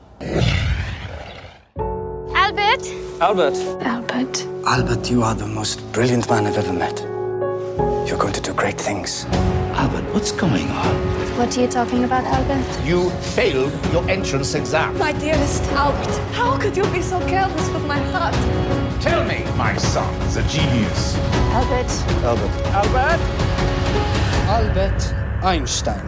Albert? 2.34 2.84
Albert. 3.20 3.56
Albert. 3.84 4.38
Albert, 4.66 5.10
you 5.10 5.22
are 5.22 5.34
the 5.34 5.46
most 5.46 5.80
brilliant 5.92 6.28
man 6.30 6.46
I've 6.46 6.58
ever 6.58 6.72
met. 6.72 7.00
You're 8.06 8.18
going 8.18 8.32
to 8.32 8.40
do 8.40 8.54
great 8.54 8.80
things. 8.80 9.26
Albert, 9.74 10.04
what's 10.14 10.32
going 10.32 10.68
on? 10.70 10.94
What 11.36 11.56
are 11.56 11.60
you 11.60 11.68
talking 11.68 12.04
about, 12.04 12.24
Albert? 12.24 12.86
You 12.86 13.10
failed 13.36 13.72
your 13.92 14.08
entrance 14.08 14.54
exam. 14.54 14.96
My 14.98 15.12
dearest 15.12 15.62
Albert, 15.72 16.16
how 16.32 16.58
could 16.58 16.76
you 16.76 16.84
be 16.86 17.02
so 17.02 17.20
careless 17.28 17.68
with 17.70 17.86
my 17.86 17.98
heart? 17.98 18.34
Tell 19.00 19.24
me, 19.24 19.44
my 19.56 19.76
son 19.78 20.12
is 20.22 20.36
a 20.36 20.42
genius. 20.48 21.16
Albert. 21.54 21.88
Albert. 22.24 22.50
Albert? 22.74 23.20
Albert 24.48 25.14
Einstein. 25.44 26.02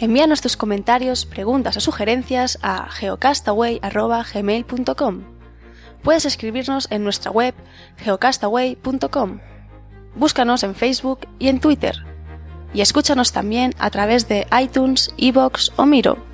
Envíanos 0.00 0.40
tus 0.40 0.56
comentarios, 0.56 1.24
preguntas 1.24 1.76
o 1.76 1.80
sugerencias 1.80 2.58
a 2.62 2.90
geocastaway.gmail.com. 2.90 5.22
Puedes 6.02 6.24
escribirnos 6.24 6.88
en 6.90 7.04
nuestra 7.04 7.30
web 7.30 7.54
geocastaway.com. 7.98 9.38
Búscanos 10.16 10.64
en 10.64 10.74
Facebook 10.74 11.28
y 11.38 11.46
en 11.48 11.60
Twitter. 11.60 12.17
Y 12.74 12.80
escúchanos 12.80 13.32
también 13.32 13.74
a 13.78 13.90
través 13.90 14.28
de 14.28 14.46
iTunes, 14.60 15.10
iBox 15.16 15.72
o 15.76 15.86
Miro. 15.86 16.27